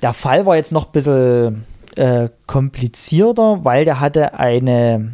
Der 0.00 0.14
Fall 0.14 0.46
war 0.46 0.56
jetzt 0.56 0.72
noch 0.72 0.86
ein 0.86 0.92
bisschen 0.92 1.64
äh, 1.96 2.28
komplizierter, 2.46 3.64
weil 3.64 3.84
der 3.84 4.00
hatte 4.00 4.34
eine, 4.34 5.12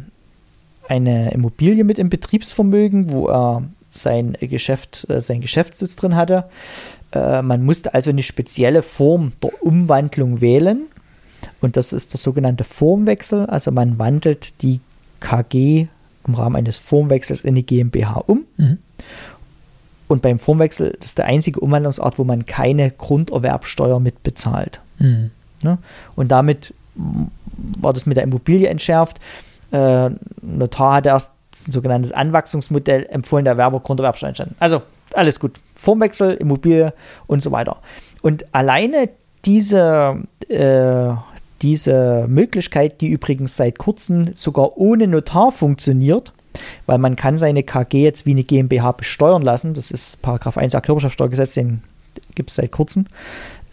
eine 0.89 1.31
Immobilie 1.31 1.83
mit 1.83 1.99
im 1.99 2.09
Betriebsvermögen, 2.09 3.11
wo 3.11 3.27
er 3.27 3.63
sein 3.89 4.37
Geschäft, 4.39 5.09
äh, 5.09 5.21
sein 5.21 5.41
Geschäftssitz 5.41 5.95
drin 5.95 6.15
hatte. 6.15 6.45
Äh, 7.11 7.41
man 7.41 7.63
musste 7.63 7.93
also 7.93 8.09
eine 8.09 8.23
spezielle 8.23 8.81
Form 8.81 9.33
der 9.41 9.63
Umwandlung 9.63 10.41
wählen. 10.41 10.87
Und 11.61 11.77
das 11.77 11.93
ist 11.93 12.13
der 12.13 12.19
sogenannte 12.19 12.63
Formwechsel. 12.63 13.45
Also 13.45 13.71
man 13.71 13.97
wandelt 13.99 14.61
die 14.61 14.79
KG 15.19 15.87
im 16.27 16.35
Rahmen 16.35 16.55
eines 16.55 16.77
Formwechsels 16.77 17.43
in 17.43 17.55
die 17.55 17.65
GmbH 17.65 18.23
um. 18.27 18.45
Mhm. 18.57 18.77
Und 20.07 20.21
beim 20.21 20.39
Formwechsel 20.39 20.97
ist 21.01 21.17
der 21.17 21.25
einzige 21.25 21.59
Umwandlungsart, 21.59 22.17
wo 22.17 22.23
man 22.23 22.45
keine 22.45 22.89
Grunderwerbsteuer 22.89 23.99
mitbezahlt. 23.99 24.81
Mhm. 24.97 25.31
Ne? 25.63 25.77
Und 26.15 26.31
damit 26.31 26.73
war 26.95 27.93
das 27.93 28.05
mit 28.05 28.17
der 28.17 28.23
Immobilie 28.23 28.67
entschärft. 28.67 29.19
Äh, 29.71 30.09
Notar 30.41 30.95
hat 30.95 31.05
erst 31.05 31.31
ein 31.67 31.71
sogenanntes 31.71 32.11
Anwachsungsmodell 32.11 33.07
empfohlen, 33.09 33.45
der 33.45 33.57
Werber 33.57 33.79
Grunderwerbsteuer 33.79 34.29
entstanden. 34.29 34.55
Also 34.59 34.81
alles 35.13 35.39
gut. 35.39 35.59
Formwechsel, 35.75 36.33
Immobilie 36.35 36.93
und 37.27 37.41
so 37.41 37.51
weiter. 37.51 37.77
Und 38.21 38.45
alleine 38.53 39.09
diese, 39.45 40.17
äh, 40.49 41.13
diese 41.61 42.25
Möglichkeit, 42.27 43.01
die 43.01 43.07
übrigens 43.07 43.55
seit 43.55 43.77
kurzem 43.77 44.31
sogar 44.35 44.77
ohne 44.77 45.07
Notar 45.07 45.51
funktioniert, 45.51 46.33
weil 46.85 46.97
man 46.97 47.15
kann 47.15 47.37
seine 47.37 47.63
KG 47.63 48.03
jetzt 48.03 48.25
wie 48.25 48.31
eine 48.31 48.43
GmbH 48.43 48.91
besteuern 48.91 49.41
lassen. 49.41 49.73
Das 49.73 49.91
ist 49.91 50.21
Paragraph 50.21 50.57
1 50.57 50.71
der 50.71 50.81
Körperschaftsteuergesetz, 50.81 51.53
den 51.53 51.81
gibt 52.35 52.49
es 52.49 52.57
seit 52.57 52.71
kurzem. 52.71 53.05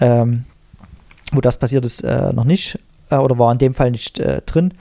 Ähm, 0.01 0.45
wo 1.33 1.41
das 1.41 1.57
passiert 1.57 1.85
ist, 1.85 2.03
äh, 2.03 2.33
noch 2.33 2.45
nicht 2.45 2.79
äh, 3.11 3.17
oder 3.17 3.39
war 3.39 3.53
in 3.53 3.59
dem 3.59 3.75
Fall 3.75 3.91
nicht 3.91 4.19
äh, 4.19 4.43
drin. 4.47 4.75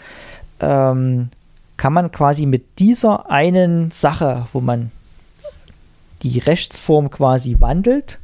Ähm, 0.60 1.30
kann 1.78 1.94
man 1.94 2.12
quasi 2.12 2.46
mit 2.46 2.80
dieser 2.80 3.30
einen 3.30 3.92
Sache, 3.92 4.48
wo 4.54 4.62
man 4.62 4.92
die 6.24 6.40
Rechtsform 6.40 7.12
quasi 7.12 7.58
wandelt, 7.60 8.20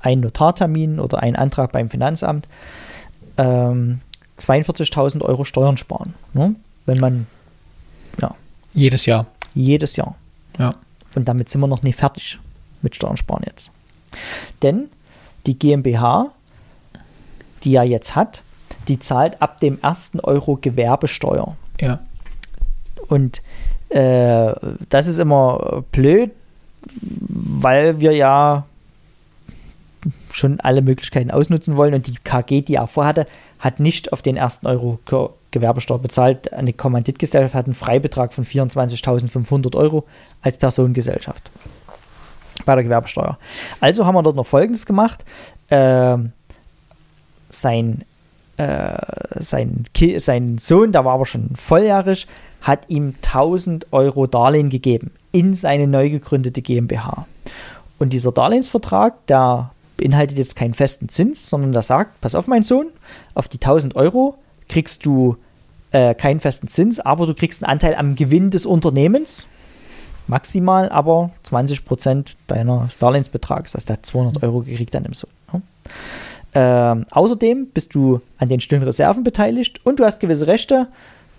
einen 0.00 0.22
Notartermin 0.22 0.98
oder 0.98 1.22
einen 1.22 1.36
Antrag 1.36 1.72
beim 1.72 1.90
Finanzamt, 1.90 2.48
ähm, 3.36 4.00
42.000 4.38 5.22
Euro 5.22 5.44
Steuern 5.44 5.76
sparen. 5.76 6.14
Ne? 6.32 6.54
Wenn 6.86 6.98
man, 6.98 7.26
ja. 8.20 8.34
Jedes 8.72 9.06
Jahr. 9.06 9.26
Jedes 9.54 9.96
Jahr. 9.96 10.16
Ja. 10.58 10.74
Und 11.14 11.28
damit 11.28 11.48
sind 11.48 11.60
wir 11.60 11.68
noch 11.68 11.82
nicht 11.82 11.96
fertig 11.96 12.38
mit 12.82 12.96
Steuern 12.96 13.16
sparen 13.16 13.44
jetzt. 13.46 13.70
Denn 14.62 14.88
die 15.46 15.58
GmbH, 15.58 16.32
die 17.62 17.76
er 17.76 17.84
jetzt 17.84 18.16
hat, 18.16 18.42
die 18.88 18.98
zahlt 18.98 19.40
ab 19.40 19.60
dem 19.60 19.80
ersten 19.80 20.20
Euro 20.20 20.56
Gewerbesteuer. 20.56 21.56
Ja. 21.80 22.00
Und 23.08 23.42
äh, 23.88 24.52
das 24.88 25.06
ist 25.06 25.18
immer 25.18 25.84
blöd, 25.92 26.30
weil 27.00 28.00
wir 28.00 28.12
ja 28.12 28.66
schon 30.32 30.60
alle 30.60 30.82
Möglichkeiten 30.82 31.30
ausnutzen 31.30 31.76
wollen 31.76 31.94
und 31.94 32.06
die 32.06 32.16
KG, 32.22 32.62
die 32.62 32.74
er 32.74 32.86
vorhatte, 32.86 33.26
hat 33.58 33.80
nicht 33.80 34.12
auf 34.12 34.20
den 34.20 34.36
ersten 34.36 34.66
Euro 34.66 34.98
Gewerbesteuer 35.50 35.98
bezahlt. 35.98 36.52
Eine 36.52 36.72
Kommanditgesellschaft 36.72 37.54
hat 37.54 37.66
einen 37.66 37.74
Freibetrag 37.74 38.32
von 38.32 38.44
24.500 38.44 39.76
Euro 39.76 40.04
als 40.42 40.56
Personengesellschaft 40.56 41.50
bei 42.66 42.74
der 42.74 42.84
Gewerbesteuer. 42.84 43.38
Also 43.80 44.04
haben 44.04 44.14
wir 44.14 44.22
dort 44.22 44.36
noch 44.36 44.46
Folgendes 44.46 44.86
gemacht. 44.86 45.24
Äh, 45.68 46.16
sein, 47.48 48.04
äh, 48.56 48.96
sein, 49.36 49.86
sein 50.18 50.58
Sohn, 50.58 50.92
der 50.92 51.04
war 51.04 51.14
aber 51.14 51.26
schon 51.26 51.50
volljährig, 51.54 52.26
hat 52.60 52.88
ihm 52.88 53.14
1000 53.22 53.92
Euro 53.92 54.26
Darlehen 54.26 54.70
gegeben 54.70 55.10
in 55.32 55.54
seine 55.54 55.86
neu 55.86 56.10
gegründete 56.10 56.62
GmbH. 56.62 57.26
Und 57.98 58.12
dieser 58.12 58.32
Darlehensvertrag, 58.32 59.26
der 59.26 59.70
beinhaltet 59.96 60.38
jetzt 60.38 60.56
keinen 60.56 60.74
festen 60.74 61.08
Zins, 61.08 61.48
sondern 61.48 61.72
der 61.72 61.82
sagt, 61.82 62.20
pass 62.20 62.34
auf 62.34 62.46
mein 62.46 62.62
Sohn, 62.62 62.88
auf 63.34 63.48
die 63.48 63.58
1000 63.58 63.96
Euro 63.96 64.36
kriegst 64.68 65.04
du 65.06 65.36
äh, 65.92 66.14
keinen 66.14 66.40
festen 66.40 66.68
Zins, 66.68 67.00
aber 67.00 67.26
du 67.26 67.34
kriegst 67.34 67.62
einen 67.62 67.70
Anteil 67.70 67.94
am 67.94 68.14
Gewinn 68.14 68.50
des 68.50 68.66
Unternehmens, 68.66 69.46
maximal 70.26 70.88
aber 70.88 71.30
20 71.44 71.84
Prozent 71.84 72.36
deines 72.46 72.98
Darlehensbetrags. 72.98 73.74
Heißt, 73.74 73.88
der 73.88 73.96
hat 73.96 74.06
200 74.06 74.42
Euro 74.42 74.62
gekriegt 74.62 74.94
dann 74.94 75.04
im 75.04 75.14
Sohn. 75.14 75.30
Ne? 75.52 75.62
Ähm, 76.54 77.06
außerdem 77.10 77.68
bist 77.74 77.94
du 77.94 78.20
an 78.38 78.48
den 78.48 78.60
stillen 78.60 78.84
Reserven 78.84 79.24
beteiligt 79.24 79.80
und 79.84 79.98
du 79.98 80.04
hast 80.04 80.20
gewisse 80.20 80.46
Rechte. 80.46 80.88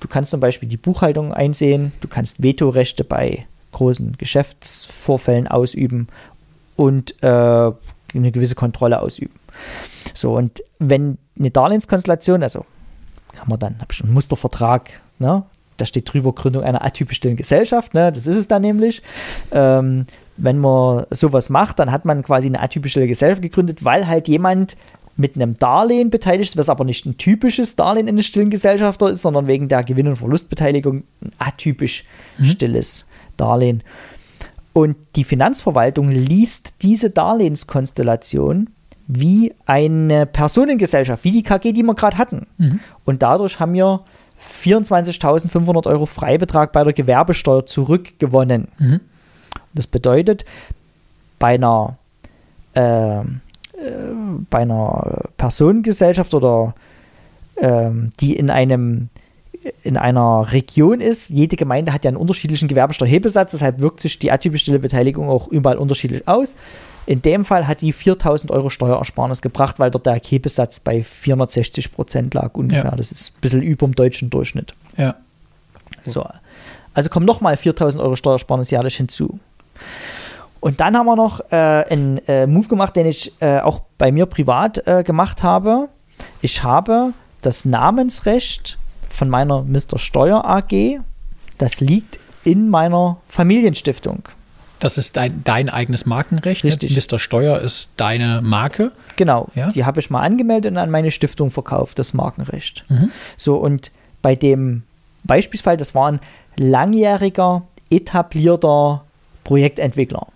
Du 0.02 0.08
kannst 0.08 0.32
zum 0.32 0.42
Beispiel 0.42 0.68
die 0.68 0.78
Buchhaltung 0.78 1.34
einsehen, 1.34 1.94
du 2.02 2.08
kannst 2.08 2.44
Vetorechte 2.44 3.04
bei 3.04 3.46
großen 3.72 4.18
Geschäftsvorfällen 4.18 5.48
ausüben 5.48 6.08
und 6.76 7.22
äh, 7.24 7.28
eine 7.28 8.32
gewisse 8.32 8.56
Kontrolle 8.56 9.00
ausüben. 9.00 9.34
So, 10.14 10.36
und 10.36 10.64
wenn 10.80 11.18
eine 11.38 11.52
Darlehenskonstellation, 11.52 12.44
also 12.44 12.66
haben 13.38 13.52
wir 13.52 13.58
dann, 13.58 13.80
habe 13.80 13.92
ich 13.92 14.04
einen 14.04 14.14
Mustervertrag, 14.14 14.90
ne? 15.20 15.44
da 15.78 15.86
steht 15.86 16.12
drüber 16.12 16.34
Gründung 16.34 16.64
einer 16.64 16.86
atypischen 16.86 17.36
Gesellschaft, 17.36 17.94
ne? 17.94 18.12
das 18.12 18.28
ist 18.28 18.38
es 18.38 18.48
dann 18.48 18.62
nämlich. 18.62 19.02
Ähm, 19.52 20.06
wenn 20.38 20.58
man 20.58 21.06
sowas 21.12 21.50
macht, 21.50 21.80
dann 21.80 21.92
hat 21.92 22.04
man 22.06 22.24
quasi 22.24 22.48
eine 22.48 22.62
atypische 22.62 23.08
Gesellschaft 23.08 23.42
gegründet, 23.42 23.86
weil 23.86 24.08
halt 24.08 24.28
jemand 24.28 24.76
mit 25.18 25.36
einem 25.36 25.58
Darlehen 25.58 26.10
beteiligt 26.10 26.50
ist, 26.50 26.58
was 26.58 26.70
aber 26.70 26.84
nicht 26.84 27.06
ein 27.06 27.18
typisches 27.18 27.76
Darlehen 27.76 28.08
in 28.08 28.18
der 28.18 28.24
stillen 28.24 28.50
Gesellschafter 28.50 29.10
ist, 29.10 29.22
sondern 29.22 29.48
wegen 29.48 29.68
der 29.68 29.84
Gewinn- 29.84 30.08
und 30.08 30.18
Verlustbeteiligung 30.18 31.04
ein 31.22 31.32
atypisch 31.40 32.04
mhm. 32.38 32.46
stilles 32.46 33.08
Darlehen. 33.38 33.84
Und 34.74 34.98
die 35.16 35.24
Finanzverwaltung 35.24 36.10
liest 36.10 36.74
diese 36.82 37.10
Darlehenskonstellation 37.10 38.70
wie 39.08 39.54
eine 39.66 40.26
Personengesellschaft, 40.26 41.24
wie 41.24 41.32
die 41.32 41.44
KG, 41.44 41.72
die 41.72 41.84
wir 41.84 41.94
gerade 41.94 42.18
hatten. 42.18 42.48
Mhm. 42.58 42.80
Und 43.06 43.24
dadurch 43.24 43.60
haben 43.60 43.74
wir 43.74 44.02
24.500 44.64 45.88
Euro 45.88 46.06
Freibetrag 46.06 46.72
bei 46.72 46.84
der 46.84 46.94
Gewerbesteuer 46.94 47.66
zurückgewonnen. 47.66 48.68
Mhm. 48.78 49.00
Das 49.74 49.88
bedeutet, 49.88 50.46
bei 51.40 51.56
einer, 51.56 51.98
äh, 52.74 53.22
bei 54.50 54.60
einer 54.60 55.24
Personengesellschaft 55.38 56.34
oder 56.34 56.74
äh, 57.56 57.90
die 58.20 58.36
in 58.36 58.50
einem 58.50 59.10
in 59.84 59.98
einer 59.98 60.52
Region 60.52 61.02
ist, 61.02 61.32
jede 61.32 61.56
Gemeinde 61.56 61.92
hat 61.92 62.06
ja 62.06 62.10
einen 62.10 62.18
unterschiedlichen 62.18 62.68
Gewerbesteuerhebesatz, 62.68 63.52
deshalb 63.52 63.80
wirkt 63.80 64.00
sich 64.00 64.20
die 64.20 64.32
atypische 64.32 64.78
Beteiligung 64.78 65.28
auch 65.28 65.48
überall 65.48 65.78
unterschiedlich 65.78 66.28
aus. 66.28 66.56
In 67.08 67.22
dem 67.22 67.46
Fall 67.46 67.68
hat 67.68 67.82
die 67.82 67.94
4000 67.94 68.52
Euro 68.52 68.70
Steuerersparnis 68.70 69.42
gebracht, 69.42 69.80
weil 69.80 69.92
dort 69.92 70.06
der 70.06 70.20
Hebesatz 70.24 70.80
bei 70.80 71.04
460 71.04 71.92
Prozent 71.92 72.34
lag 72.34 72.54
ungefähr. 72.54 72.92
Ja. 72.92 72.96
Das 72.96 73.12
ist 73.12 73.36
ein 73.36 73.42
bisschen 73.42 73.62
über 73.62 73.88
dem 73.88 73.96
deutschen 73.96 74.30
Durchschnitt. 74.30 74.74
Ja. 74.98 75.16
So. 76.06 76.28
Also 76.94 77.10
kommen 77.10 77.26
nochmal 77.26 77.58
4000 77.58 78.04
Euro 78.04 78.16
Steuersparnis 78.16 78.72
jährlich 78.72 78.98
hinzu. 78.98 79.40
Und 80.60 80.80
dann 80.80 80.98
haben 80.98 81.06
wir 81.06 81.16
noch 81.16 81.40
äh, 81.52 81.56
einen 81.56 82.18
äh, 82.28 82.48
Move 82.48 82.68
gemacht, 82.68 82.96
den 82.96 83.06
ich 83.06 83.34
äh, 83.40 83.60
auch 83.60 83.82
bei 83.98 84.12
mir 84.12 84.26
privat 84.26 84.86
äh, 84.88 85.04
gemacht 85.04 85.44
habe. 85.44 85.90
Ich 86.42 86.64
habe 86.64 87.14
das 87.42 87.66
Namensrecht 87.66 88.78
von 89.10 89.30
meiner 89.30 89.62
Mr. 89.64 89.98
Steuer 89.98 90.44
AG, 90.46 91.00
das 91.58 91.80
liegt 91.80 92.20
in 92.44 92.70
meiner 92.70 93.18
Familienstiftung. 93.28 94.24
Das 94.80 94.98
ist 94.98 95.16
dein, 95.16 95.42
dein 95.44 95.70
eigenes 95.70 96.06
Markenrecht. 96.06 96.64
Ne? 96.64 96.72
Richtig. 96.72 96.96
Mr. 96.96 97.18
Steuer 97.18 97.60
ist 97.60 97.92
deine 97.98 98.42
Marke. 98.42 98.92
Genau. 99.16 99.48
Ja? 99.56 99.70
Die 99.72 99.86
habe 99.86 100.00
ich 100.00 100.10
mal 100.10 100.22
angemeldet 100.22 100.72
und 100.72 100.78
an 100.78 100.92
meine 100.92 101.12
Stiftung 101.12 101.50
verkauft, 101.50 101.98
das 101.98 102.14
Markenrecht. 102.14 102.84
Mhm. 102.90 103.12
So, 103.38 103.56
und 103.56 103.92
bei 104.22 104.36
dem 104.36 104.84
Beispielsfall, 105.24 105.78
das 105.78 105.96
war 105.96 106.12
ein 106.12 106.20
langjähriger, 106.58 107.64
etablierter 107.90 109.04
Projektentwickler. 109.44 110.28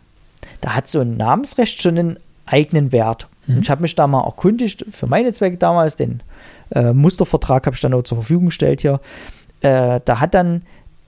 Da 0.62 0.76
hat 0.76 0.88
so 0.88 1.00
ein 1.00 1.18
Namensrecht 1.18 1.82
schon 1.82 1.98
einen 1.98 2.20
eigenen 2.46 2.92
Wert. 2.92 3.28
Mhm. 3.48 3.58
Und 3.58 3.62
ich 3.64 3.70
habe 3.70 3.82
mich 3.82 3.96
da 3.96 4.08
mal 4.08 4.24
erkundigt, 4.24 4.86
für 4.90 5.08
meine 5.08 5.32
Zwecke 5.34 5.58
damals, 5.58 5.96
den 5.96 6.22
äh, 6.72 6.94
Mustervertrag 6.94 7.66
habe 7.66 7.76
ich 7.76 7.82
dann 7.82 7.94
auch 7.94 8.04
zur 8.04 8.18
Verfügung 8.18 8.48
gestellt 8.48 8.82
hier. 8.82 9.00
Äh, 9.62 10.00
da 10.04 10.20
hat 10.20 10.34
dann 10.34 10.64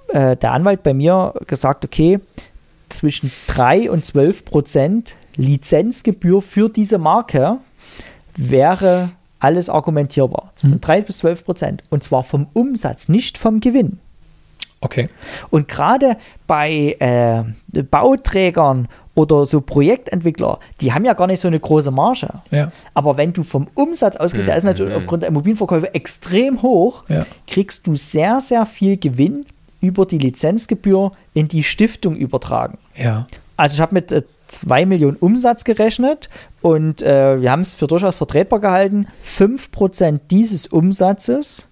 äh, 0.09 0.35
der 0.35 0.51
Anwalt 0.51 0.83
bei 0.83 0.93
mir 0.93 1.33
gesagt, 1.47 1.85
okay, 1.85 2.19
zwischen 2.89 3.31
3 3.47 3.89
und 3.89 4.05
12 4.05 4.45
Prozent 4.45 5.15
Lizenzgebühr 5.35 6.41
für 6.41 6.69
diese 6.69 6.97
Marke 6.97 7.57
wäre 8.35 9.11
alles 9.39 9.69
argumentierbar. 9.69 10.51
Von 10.55 10.71
mhm. 10.71 10.81
3 10.81 11.01
bis 11.01 11.19
12 11.19 11.45
Prozent. 11.45 11.83
Und 11.89 12.03
zwar 12.03 12.23
vom 12.23 12.47
Umsatz, 12.53 13.09
nicht 13.09 13.37
vom 13.37 13.59
Gewinn. 13.59 13.99
Okay. 14.81 15.09
Und 15.49 15.67
gerade 15.67 16.17
bei 16.47 16.95
äh, 16.99 17.43
Bauträgern 17.83 18.87
oder 19.13 19.45
so 19.45 19.59
Projektentwickler, 19.61 20.59
die 20.79 20.93
haben 20.93 21.03
ja 21.05 21.13
gar 21.13 21.27
nicht 21.27 21.39
so 21.41 21.47
eine 21.47 21.59
große 21.59 21.91
Marge. 21.91 22.29
Ja. 22.49 22.71
Aber 22.93 23.17
wenn 23.17 23.33
du 23.33 23.43
vom 23.43 23.67
Umsatz 23.75 24.15
ausgehst, 24.15 24.47
der 24.47 24.55
ist 24.55 24.63
natürlich 24.63 24.95
aufgrund 24.95 25.23
der 25.23 25.29
Immobilienverkäufe 25.29 25.93
extrem 25.93 26.61
hoch, 26.61 27.03
Ja. 27.09 27.25
kriegst 27.47 27.87
du 27.87 27.95
sehr, 27.95 28.39
sehr 28.39 28.65
viel 28.65 28.97
Gewinn 28.97 29.45
über 29.81 30.05
die 30.05 30.17
Lizenzgebühr 30.17 31.11
in 31.33 31.47
die 31.47 31.63
Stiftung 31.63 32.15
übertragen. 32.15 32.77
Ja. 32.95 33.27
Also 33.57 33.73
ich 33.75 33.81
habe 33.81 33.93
mit 33.95 34.11
äh, 34.11 34.23
2 34.47 34.85
Millionen 34.85 35.17
Umsatz 35.17 35.63
gerechnet 35.63 36.29
und 36.61 37.01
äh, 37.01 37.41
wir 37.41 37.51
haben 37.51 37.61
es 37.61 37.73
für 37.73 37.87
durchaus 37.87 38.15
vertretbar 38.15 38.59
gehalten. 38.59 39.07
5% 39.25 40.19
dieses 40.29 40.67
Umsatzes, 40.67 41.67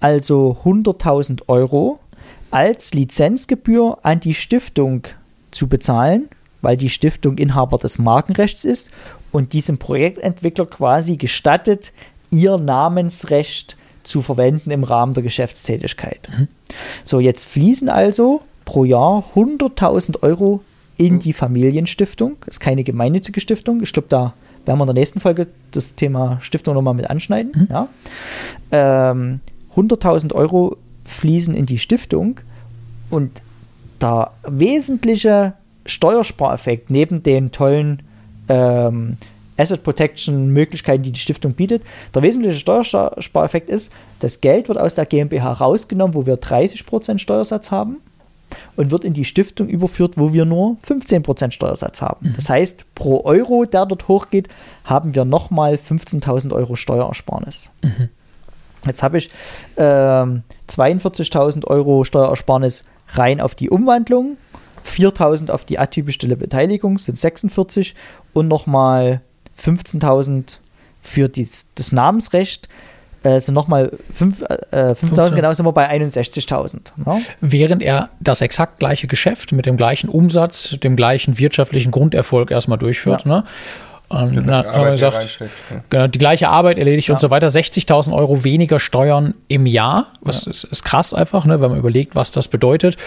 also 0.00 0.56
100.000 0.64 1.42
Euro, 1.48 1.98
als 2.50 2.92
Lizenzgebühr 2.94 3.98
an 4.02 4.20
die 4.20 4.34
Stiftung 4.34 5.02
zu 5.50 5.68
bezahlen, 5.68 6.28
weil 6.62 6.76
die 6.76 6.88
Stiftung 6.88 7.36
Inhaber 7.38 7.78
des 7.78 7.98
Markenrechts 7.98 8.64
ist 8.64 8.90
und 9.30 9.52
diesem 9.52 9.78
Projektentwickler 9.78 10.66
quasi 10.66 11.16
gestattet, 11.16 11.92
ihr 12.30 12.56
Namensrecht 12.56 13.76
zu 14.02 14.22
verwenden 14.22 14.70
im 14.70 14.84
Rahmen 14.84 15.14
der 15.14 15.22
Geschäftstätigkeit. 15.22 16.28
So, 17.04 17.20
jetzt 17.20 17.44
fließen 17.44 17.88
also 17.88 18.42
pro 18.64 18.84
Jahr 18.84 19.24
100.000 19.34 20.22
Euro 20.22 20.62
in 20.96 21.18
die 21.18 21.32
Familienstiftung. 21.32 22.36
Ist 22.46 22.60
keine 22.60 22.84
gemeinnützige 22.84 23.40
Stiftung. 23.40 23.82
Ich 23.82 23.92
glaube, 23.92 24.08
da 24.08 24.34
werden 24.64 24.78
wir 24.78 24.84
in 24.84 24.86
der 24.86 24.94
nächsten 24.94 25.20
Folge 25.20 25.48
das 25.72 25.94
Thema 25.94 26.38
Stiftung 26.40 26.74
nochmal 26.74 26.94
mit 26.94 27.10
anschneiden. 27.10 27.68
Ja. 27.70 27.88
Ähm, 28.70 29.40
100.000 29.76 30.34
Euro 30.34 30.76
fließen 31.04 31.54
in 31.54 31.66
die 31.66 31.78
Stiftung 31.78 32.40
und 33.10 33.42
der 34.00 34.32
wesentliche 34.46 35.54
Steuerspareffekt 35.86 36.90
neben 36.90 37.22
den 37.22 37.52
tollen 37.52 38.02
ähm, 38.48 39.16
Asset 39.56 39.82
Protection 39.82 40.48
Möglichkeiten, 40.48 41.02
die 41.02 41.12
die 41.12 41.20
Stiftung 41.20 41.52
bietet, 41.54 41.82
der 42.14 42.22
wesentliche 42.22 42.58
Steuerspareffekt 42.58 43.68
ist, 43.68 43.92
das 44.20 44.40
Geld 44.40 44.68
wird 44.68 44.78
aus 44.78 44.94
der 44.94 45.06
GmbH 45.06 45.52
rausgenommen, 45.52 46.14
wo 46.14 46.26
wir 46.26 46.40
30% 46.40 47.18
Steuersatz 47.18 47.70
haben 47.70 47.98
und 48.76 48.90
wird 48.90 49.04
in 49.04 49.12
die 49.12 49.24
Stiftung 49.24 49.68
überführt, 49.68 50.14
wo 50.16 50.32
wir 50.32 50.44
nur 50.44 50.76
15% 50.86 51.52
Steuersatz 51.52 52.02
haben. 52.02 52.32
Das 52.36 52.48
heißt, 52.48 52.84
pro 52.94 53.24
Euro, 53.24 53.64
der 53.64 53.86
dort 53.86 54.08
hochgeht, 54.08 54.48
haben 54.84 55.14
wir 55.14 55.24
nochmal 55.24 55.74
15.000 55.74 56.52
Euro 56.52 56.76
Steuerersparnis. 56.76 57.70
Jetzt 58.86 59.02
habe 59.02 59.18
ich 59.18 59.30
ähm, 59.76 60.42
42.000 60.68 61.66
Euro 61.66 62.04
Steuerersparnis 62.04 62.84
rein 63.08 63.40
auf 63.40 63.54
die 63.54 63.70
Umwandlung, 63.70 64.36
4.000 64.86 65.50
auf 65.50 65.64
die 65.64 65.78
atypisch 65.78 66.16
stille 66.16 66.36
Beteiligung, 66.36 66.98
sind 66.98 67.18
46 67.18 67.94
und 68.32 68.48
nochmal 68.48 69.20
15.000 69.60 70.58
für 71.00 71.28
die, 71.28 71.48
das 71.74 71.92
Namensrecht, 71.92 72.68
äh, 73.22 73.38
sind 73.40 73.54
nochmal 73.54 73.92
fünf- 74.10 74.42
äh, 74.42 74.94
5.000, 74.94 74.94
15. 74.94 75.36
genau 75.36 75.52
sind 75.52 75.66
wir 75.66 75.72
bei 75.72 75.88
61.000. 75.88 76.92
Ja? 77.06 77.20
Während 77.40 77.82
er 77.82 78.08
das 78.20 78.40
exakt 78.40 78.78
gleiche 78.78 79.06
Geschäft 79.06 79.52
mit 79.52 79.66
dem 79.66 79.76
gleichen 79.76 80.08
Umsatz, 80.08 80.76
dem 80.82 80.96
gleichen 80.96 81.38
wirtschaftlichen 81.38 81.92
Grunderfolg 81.92 82.50
erstmal 82.50 82.78
durchführt. 82.78 83.26
Ne? 83.26 83.44
Und 84.08 84.36
dann 84.36 84.50
hat 84.50 84.66
man 84.66 84.74
Arbeit, 84.74 84.86
die 84.88 84.90
gesagt, 84.92 85.38
ja. 85.70 85.80
Genau, 85.88 86.06
die 86.06 86.18
gleiche 86.18 86.48
Arbeit 86.50 86.78
erledigt 86.78 87.08
und 87.08 87.18
so 87.18 87.30
weiter. 87.30 87.46
60.000 87.46 88.12
Euro 88.12 88.44
weniger 88.44 88.78
Steuern 88.78 89.34
im 89.48 89.64
Jahr. 89.64 90.08
Das 90.22 90.46
ist, 90.46 90.64
ist 90.64 90.84
krass 90.84 91.14
einfach, 91.14 91.46
ne, 91.46 91.60
wenn 91.62 91.70
man 91.70 91.78
überlegt, 91.78 92.14
was 92.14 92.30
das 92.30 92.48
bedeutet. 92.48 92.98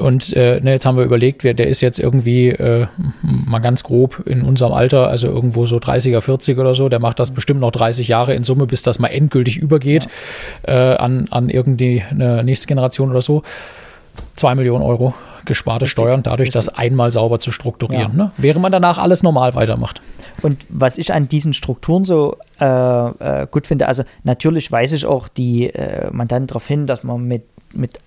Und 0.00 0.32
äh, 0.32 0.60
ne, 0.60 0.72
jetzt 0.72 0.86
haben 0.86 0.96
wir 0.96 1.04
überlegt, 1.04 1.44
wer, 1.44 1.54
der 1.54 1.68
ist 1.68 1.80
jetzt 1.80 1.98
irgendwie 1.98 2.48
äh, 2.48 2.86
mal 3.22 3.58
ganz 3.58 3.82
grob 3.82 4.22
in 4.26 4.42
unserem 4.42 4.72
Alter, 4.72 5.08
also 5.08 5.28
irgendwo 5.28 5.66
so 5.66 5.76
30er, 5.76 6.20
40 6.20 6.58
oder 6.58 6.74
so, 6.74 6.88
der 6.88 6.98
macht 6.98 7.20
das 7.20 7.30
bestimmt 7.30 7.60
noch 7.60 7.70
30 7.70 8.08
Jahre 8.08 8.34
in 8.34 8.44
Summe, 8.44 8.66
bis 8.66 8.82
das 8.82 8.98
mal 8.98 9.08
endgültig 9.08 9.58
übergeht 9.58 10.08
äh, 10.62 10.72
an, 10.72 11.28
an 11.30 11.50
irgendwie 11.50 12.02
eine 12.10 12.42
nächste 12.42 12.66
Generation 12.66 13.10
oder 13.10 13.20
so. 13.20 13.42
Zwei 14.34 14.54
Millionen 14.54 14.82
Euro 14.82 15.14
gesparte 15.44 15.86
Steuern, 15.86 16.22
dadurch 16.22 16.50
das 16.50 16.68
einmal 16.68 17.10
sauber 17.10 17.38
zu 17.38 17.50
strukturieren. 17.50 18.16
Ne? 18.16 18.30
Während 18.36 18.62
man 18.62 18.72
danach 18.72 18.98
alles 18.98 19.22
normal 19.22 19.54
weitermacht. 19.54 20.00
Und 20.42 20.64
was 20.68 20.98
ich 20.98 21.12
an 21.12 21.28
diesen 21.28 21.52
Strukturen 21.52 22.04
so 22.04 22.36
äh, 22.60 22.64
äh, 22.64 23.46
gut 23.50 23.66
finde, 23.66 23.88
also 23.88 24.04
natürlich 24.24 24.70
weise 24.72 24.96
ich 24.96 25.06
auch 25.06 25.28
die 25.28 25.66
äh, 25.68 26.10
Mandanten 26.12 26.46
darauf 26.48 26.66
hin, 26.66 26.86
dass 26.86 27.04
man 27.04 27.24
mit, 27.24 27.42
mit 27.74 27.98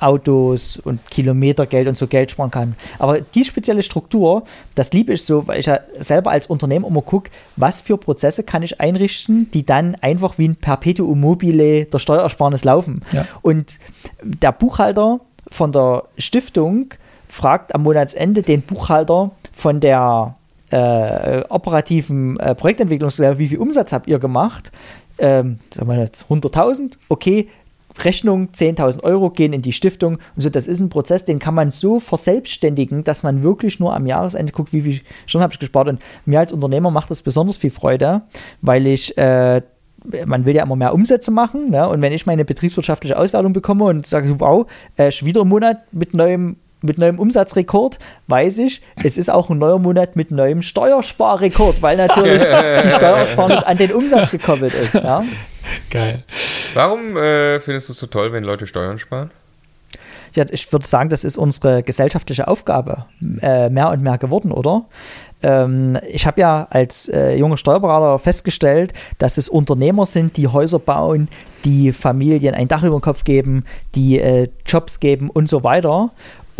Autos 0.00 0.78
und 0.78 1.10
Kilometergeld 1.10 1.88
und 1.88 1.96
so 1.96 2.06
Geld 2.06 2.30
sparen 2.30 2.50
kann. 2.50 2.76
Aber 2.98 3.20
die 3.20 3.44
spezielle 3.44 3.82
Struktur, 3.82 4.44
das 4.74 4.92
liebe 4.92 5.12
ich 5.12 5.24
so, 5.24 5.46
weil 5.46 5.60
ich 5.60 5.66
ja 5.66 5.80
selber 5.98 6.30
als 6.30 6.46
Unternehmen 6.46 6.84
immer 6.84 7.02
gucke, 7.02 7.30
was 7.56 7.80
für 7.80 7.98
Prozesse 7.98 8.42
kann 8.42 8.62
ich 8.62 8.80
einrichten, 8.80 9.50
die 9.52 9.64
dann 9.64 9.96
einfach 9.96 10.38
wie 10.38 10.48
ein 10.48 10.56
Perpetuum 10.56 11.20
mobile 11.20 11.84
der 11.84 11.98
Steuersparnis 11.98 12.64
laufen. 12.64 13.02
Ja. 13.12 13.26
Und 13.42 13.78
der 14.22 14.52
Buchhalter 14.52 15.20
von 15.50 15.72
der 15.72 16.04
Stiftung 16.18 16.94
fragt 17.28 17.74
am 17.74 17.82
Monatsende 17.82 18.42
den 18.42 18.62
Buchhalter 18.62 19.30
von 19.52 19.80
der 19.80 20.36
äh, 20.70 21.42
operativen 21.48 22.38
äh, 22.38 22.54
Projektentwicklungsgesellschaft, 22.54 23.38
wie 23.38 23.48
viel 23.48 23.58
Umsatz 23.58 23.92
habt 23.92 24.06
ihr 24.08 24.18
gemacht? 24.18 24.70
Ähm, 25.18 25.58
sagen 25.70 25.88
wir 25.88 25.98
jetzt 25.98 26.24
100.000, 26.30 26.92
okay, 27.08 27.48
Rechnung 27.98 28.48
10.000 28.52 29.02
Euro 29.04 29.30
gehen 29.30 29.52
in 29.52 29.62
die 29.62 29.72
Stiftung 29.72 30.18
und 30.36 30.42
so, 30.42 30.50
das 30.50 30.68
ist 30.68 30.80
ein 30.80 30.88
Prozess, 30.88 31.24
den 31.24 31.38
kann 31.38 31.54
man 31.54 31.70
so 31.70 32.00
verselbstständigen, 32.00 33.04
dass 33.04 33.22
man 33.22 33.42
wirklich 33.42 33.80
nur 33.80 33.94
am 33.94 34.06
Jahresende 34.06 34.52
guckt, 34.52 34.72
wie 34.72 34.82
viel 34.82 35.00
Stunden 35.26 35.42
habe 35.42 35.52
ich 35.52 35.58
gespart 35.58 35.88
und 35.88 36.00
mir 36.24 36.40
als 36.40 36.52
Unternehmer 36.52 36.90
macht 36.90 37.10
das 37.10 37.22
besonders 37.22 37.58
viel 37.58 37.70
Freude, 37.70 38.22
weil 38.60 38.86
ich 38.86 39.16
äh, 39.18 39.62
man 40.26 40.46
will 40.46 40.54
ja 40.54 40.62
immer 40.62 40.76
mehr 40.76 40.94
Umsätze 40.94 41.30
machen. 41.30 41.70
Ne? 41.70 41.88
Und 41.88 42.02
wenn 42.02 42.12
ich 42.12 42.26
meine 42.26 42.44
betriebswirtschaftliche 42.44 43.18
Auswertung 43.18 43.52
bekomme 43.52 43.84
und 43.84 44.06
sage, 44.06 44.40
wow, 44.40 44.66
äh, 44.96 45.10
wieder 45.22 45.42
ein 45.42 45.48
Monat 45.48 45.92
mit 45.92 46.14
neuem, 46.14 46.56
mit 46.82 46.98
neuem 46.98 47.18
Umsatzrekord, 47.18 47.98
weiß 48.26 48.58
ich, 48.58 48.82
es 49.02 49.18
ist 49.18 49.30
auch 49.30 49.50
ein 49.50 49.58
neuer 49.58 49.78
Monat 49.78 50.16
mit 50.16 50.30
neuem 50.30 50.62
Steuersparrekord, 50.62 51.82
weil 51.82 51.96
natürlich 51.96 52.42
die 52.84 52.90
Steuersparnis 52.90 53.62
an 53.62 53.76
den 53.76 53.92
Umsatz 53.92 54.30
gekoppelt 54.30 54.74
ist. 54.74 54.94
Ja? 54.94 55.24
Geil. 55.90 56.24
Warum 56.74 57.16
äh, 57.16 57.60
findest 57.60 57.88
du 57.88 57.92
es 57.92 57.98
so 57.98 58.06
toll, 58.06 58.32
wenn 58.32 58.44
Leute 58.44 58.66
Steuern 58.66 58.98
sparen? 58.98 59.30
Ja, 60.34 60.44
ich 60.48 60.72
würde 60.72 60.86
sagen, 60.86 61.10
das 61.10 61.24
ist 61.24 61.36
unsere 61.36 61.82
gesellschaftliche 61.82 62.46
Aufgabe 62.46 63.06
äh, 63.42 63.68
mehr 63.68 63.90
und 63.90 64.02
mehr 64.02 64.16
geworden, 64.16 64.52
oder? 64.52 64.84
Ähm, 65.42 65.98
ich 66.08 66.26
habe 66.26 66.40
ja 66.40 66.66
als 66.70 67.08
äh, 67.08 67.34
junger 67.34 67.56
Steuerberater 67.56 68.18
festgestellt, 68.18 68.92
dass 69.18 69.38
es 69.38 69.48
Unternehmer 69.48 70.06
sind, 70.06 70.36
die 70.36 70.48
Häuser 70.48 70.78
bauen, 70.78 71.28
die 71.64 71.92
Familien 71.92 72.54
ein 72.54 72.68
Dach 72.68 72.82
über 72.82 72.98
den 72.98 73.02
Kopf 73.02 73.24
geben, 73.24 73.64
die 73.94 74.20
äh, 74.20 74.48
Jobs 74.66 75.00
geben 75.00 75.30
und 75.30 75.48
so 75.48 75.64
weiter. 75.64 76.10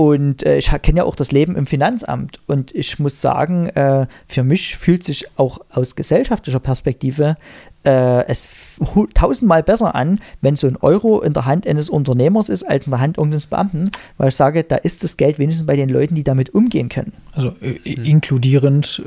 Und 0.00 0.44
äh, 0.46 0.56
ich 0.56 0.70
kenne 0.80 1.00
ja 1.00 1.04
auch 1.04 1.14
das 1.14 1.30
Leben 1.30 1.56
im 1.56 1.66
Finanzamt. 1.66 2.40
Und 2.46 2.74
ich 2.74 2.98
muss 2.98 3.20
sagen, 3.20 3.66
äh, 3.66 4.06
für 4.26 4.42
mich 4.42 4.78
fühlt 4.78 5.04
sich 5.04 5.26
auch 5.36 5.58
aus 5.68 5.94
gesellschaftlicher 5.94 6.58
Perspektive 6.58 7.36
äh, 7.84 8.26
es 8.26 8.46
tausendmal 9.14 9.62
besser 9.62 9.94
an, 9.94 10.20
wenn 10.40 10.56
so 10.56 10.66
ein 10.66 10.76
Euro 10.76 11.20
in 11.20 11.32
der 11.32 11.44
Hand 11.46 11.66
eines 11.66 11.88
Unternehmers 11.88 12.48
ist, 12.48 12.62
als 12.62 12.86
in 12.86 12.90
der 12.90 13.00
Hand 13.00 13.18
irgendeines 13.18 13.46
Beamten, 13.46 13.90
weil 14.18 14.28
ich 14.28 14.36
sage, 14.36 14.64
da 14.64 14.76
ist 14.76 15.02
das 15.04 15.16
Geld 15.16 15.38
wenigstens 15.38 15.66
bei 15.66 15.76
den 15.76 15.88
Leuten, 15.88 16.14
die 16.14 16.24
damit 16.24 16.54
umgehen 16.54 16.88
können. 16.88 17.12
Also 17.32 17.52
äh, 17.60 17.70
inkludierend 17.84 19.02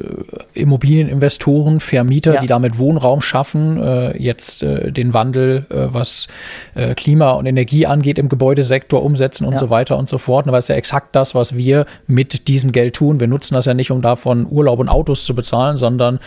äh, 0.55 0.59
Immobilieninvestoren, 0.59 1.79
Vermieter, 1.79 2.35
Ja. 2.35 2.41
die 2.41 2.47
damit 2.47 2.77
Wohnraum 2.77 3.21
schaffen, 3.21 3.81
äh, 3.81 4.17
jetzt 4.17 4.63
äh, 4.63 4.91
den 4.91 5.13
Wandel, 5.13 5.65
äh, 5.69 5.87
was 5.93 6.27
äh, 6.75 6.95
Klima 6.95 7.31
und 7.31 7.45
Energie 7.45 7.85
angeht, 7.85 8.17
im 8.17 8.29
Gebäudesektor 8.29 9.03
umsetzen 9.03 9.45
und 9.45 9.53
Ja. 9.53 9.57
so 9.59 9.69
weiter 9.69 9.97
und 9.97 10.07
so 10.07 10.17
fort. 10.17 10.45
Weil 10.47 10.59
es 10.59 10.67
ja 10.67 10.75
exakt 10.75 11.15
das, 11.15 11.35
was 11.35 11.55
wir 11.57 11.85
mit 12.07 12.47
diesem 12.47 12.71
Geld 12.71 12.95
tun. 12.95 13.19
Wir 13.19 13.27
nutzen 13.27 13.53
das 13.55 13.65
ja 13.65 13.73
nicht, 13.73 13.91
um 13.91 14.01
davon 14.01 14.47
Urlaub 14.49 14.79
und 14.79 14.89
Autos 14.89 15.25
zu 15.25 15.35
bezahlen, 15.35 15.77
sondern 15.77 16.19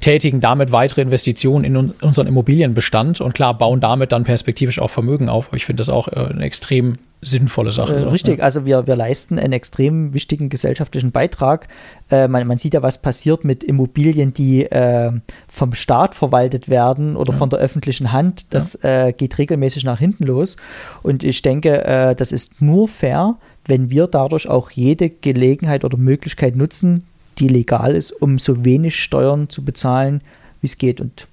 tätigen 0.00 0.40
damit 0.40 0.72
weitere 0.72 1.02
Investitionen 1.02 1.64
in 1.64 1.89
un 1.90 2.08
unseren 2.08 2.26
Immobilienbestand 2.26 3.20
und 3.20 3.34
klar, 3.34 3.56
bauen 3.56 3.80
damit 3.80 4.12
dann 4.12 4.24
perspektivisch 4.24 4.80
auch 4.80 4.90
Vermögen 4.90 5.28
auf. 5.28 5.50
Ich 5.52 5.66
finde 5.66 5.80
das 5.80 5.88
auch 5.88 6.08
äh, 6.08 6.28
eine 6.32 6.44
extrem 6.44 6.98
sinnvolle 7.22 7.70
Sache. 7.70 7.96
Äh, 7.96 8.08
richtig, 8.08 8.38
ja. 8.38 8.44
also 8.44 8.64
wir, 8.64 8.86
wir 8.86 8.96
leisten 8.96 9.38
einen 9.38 9.52
extrem 9.52 10.14
wichtigen 10.14 10.48
gesellschaftlichen 10.48 11.12
Beitrag. 11.12 11.68
Äh, 12.10 12.28
man, 12.28 12.46
man 12.46 12.58
sieht 12.58 12.74
ja, 12.74 12.82
was 12.82 12.98
passiert 12.98 13.44
mit 13.44 13.62
Immobilien, 13.62 14.32
die 14.32 14.64
äh, 14.64 15.12
vom 15.48 15.74
Staat 15.74 16.14
verwaltet 16.14 16.68
werden 16.68 17.16
oder 17.16 17.32
von 17.32 17.50
der 17.50 17.58
öffentlichen 17.58 18.12
Hand. 18.12 18.52
Das 18.54 18.74
äh, 18.82 19.12
geht 19.16 19.38
regelmäßig 19.38 19.84
nach 19.84 19.98
hinten 19.98 20.24
los. 20.24 20.56
Und 21.02 21.24
ich 21.24 21.42
denke, 21.42 21.84
äh, 21.84 22.14
das 22.14 22.32
ist 22.32 22.62
nur 22.62 22.88
fair, 22.88 23.36
wenn 23.66 23.90
wir 23.90 24.06
dadurch 24.06 24.48
auch 24.48 24.70
jede 24.70 25.10
Gelegenheit 25.10 25.84
oder 25.84 25.98
Möglichkeit 25.98 26.56
nutzen, 26.56 27.06
die 27.38 27.48
legal 27.48 27.94
ist, 27.94 28.12
um 28.12 28.38
so 28.38 28.64
wenig 28.64 29.02
Steuern 29.02 29.48
zu 29.48 29.64
bezahlen, 29.64 30.22
wie 30.60 30.66
es 30.66 30.78
geht. 30.78 31.00
Und 31.00 31.26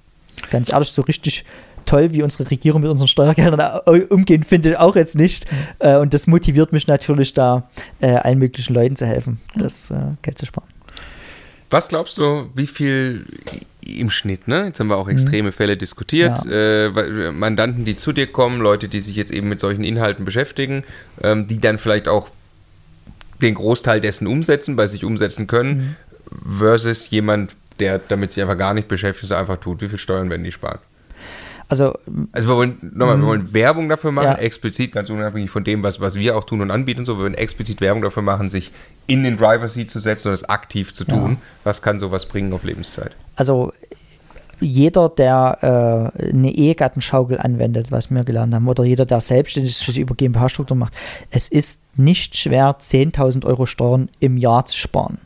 ganz 0.50 0.70
ehrlich, 0.72 0.90
so 0.90 1.02
richtig 1.02 1.44
toll, 1.86 2.12
wie 2.12 2.22
unsere 2.22 2.50
Regierung 2.50 2.82
mit 2.82 2.90
unseren 2.90 3.08
Steuergeldern 3.08 3.80
umgehen, 4.10 4.42
finde 4.42 4.70
ich 4.70 4.76
auch 4.76 4.94
jetzt 4.94 5.16
nicht. 5.16 5.46
Mhm. 5.80 5.96
und 6.00 6.14
das 6.14 6.26
motiviert 6.26 6.72
mich 6.72 6.86
natürlich 6.86 7.32
da, 7.32 7.68
allen 8.00 8.38
möglichen 8.38 8.74
Leuten 8.74 8.94
zu 8.94 9.06
helfen, 9.06 9.40
das 9.54 9.92
Geld 10.22 10.38
zu 10.38 10.44
sparen. 10.44 10.68
Was 11.70 11.88
glaubst 11.88 12.18
du, 12.18 12.50
wie 12.54 12.66
viel 12.66 13.24
im 13.96 14.10
Schnitt, 14.10 14.48
ne? 14.48 14.66
Jetzt 14.66 14.80
haben 14.80 14.88
wir 14.88 14.96
auch 14.96 15.06
mhm. 15.06 15.12
extreme 15.12 15.48
mhm. 15.48 15.52
Fälle 15.52 15.76
diskutiert. 15.76 16.44
Ja. 16.44 16.86
Äh, 16.86 17.32
Mandanten, 17.32 17.84
die 17.84 17.96
zu 17.96 18.12
dir 18.12 18.26
kommen, 18.26 18.60
Leute, 18.60 18.88
die 18.88 19.00
sich 19.00 19.16
jetzt 19.16 19.30
eben 19.30 19.48
mit 19.48 19.60
solchen 19.60 19.84
Inhalten 19.84 20.24
beschäftigen, 20.24 20.84
ähm, 21.22 21.48
die 21.48 21.58
dann 21.58 21.78
vielleicht 21.78 22.08
auch 22.08 22.28
den 23.40 23.54
Großteil 23.54 24.00
dessen 24.00 24.26
umsetzen, 24.26 24.76
bei 24.76 24.86
sich 24.86 25.04
umsetzen 25.04 25.46
können, 25.46 25.96
mhm. 26.30 26.58
versus 26.58 27.10
jemand, 27.10 27.54
der 27.80 27.98
damit 27.98 28.32
sich 28.32 28.42
einfach 28.42 28.58
gar 28.58 28.74
nicht 28.74 28.88
beschäftigt, 28.88 29.28
so 29.28 29.34
einfach 29.34 29.56
tut. 29.56 29.80
Wie 29.80 29.88
viel 29.88 29.98
Steuern 29.98 30.30
werden 30.30 30.44
die 30.44 30.52
sparen? 30.52 30.78
Also, 31.70 31.94
also 32.32 32.48
wir 32.48 32.56
wollen 32.56 32.78
nochmal, 32.94 33.16
wir 33.16 33.22
mhm. 33.22 33.26
wollen 33.26 33.52
Werbung 33.52 33.88
dafür 33.90 34.10
machen, 34.10 34.26
ja. 34.26 34.34
explizit, 34.36 34.92
ganz 34.92 35.10
unabhängig 35.10 35.50
von 35.50 35.64
dem, 35.64 35.82
was, 35.82 36.00
was 36.00 36.14
wir 36.14 36.36
auch 36.36 36.44
tun 36.44 36.62
und 36.62 36.70
anbieten 36.70 37.00
und 37.00 37.06
so. 37.06 37.18
Wir 37.18 37.24
wollen 37.24 37.34
explizit 37.34 37.82
Werbung 37.82 38.02
dafür 38.02 38.22
machen, 38.22 38.48
sich 38.48 38.72
in 39.06 39.22
den 39.22 39.36
Driver 39.36 39.68
Seat 39.68 39.90
zu 39.90 39.98
setzen 39.98 40.28
und 40.28 40.32
das 40.32 40.48
aktiv 40.48 40.94
zu 40.94 41.04
tun. 41.04 41.32
Ja. 41.32 41.36
Was 41.64 41.82
kann 41.82 41.98
sowas 41.98 42.24
bringen 42.24 42.54
auf 42.54 42.64
Lebenszeit? 42.64 43.12
Also 43.36 43.72
jeder, 44.60 45.10
der 45.10 46.12
äh, 46.20 46.30
eine 46.30 46.52
Ehegattenschaukel 46.52 47.38
anwendet, 47.38 47.92
was 47.92 48.10
wir 48.10 48.24
gelernt 48.24 48.54
haben, 48.54 48.66
oder 48.66 48.84
jeder, 48.84 49.04
der 49.04 49.20
selbstständig 49.20 49.76
sich 49.76 49.98
über 49.98 50.14
GmbH-Struktur 50.14 50.76
macht, 50.76 50.94
es 51.30 51.48
ist 51.48 51.82
nicht 51.96 52.36
schwer, 52.36 52.76
10.000 52.80 53.44
Euro 53.44 53.66
Steuern 53.66 54.08
im 54.20 54.36
Jahr 54.36 54.64
zu 54.64 54.76
sparen. 54.76 55.18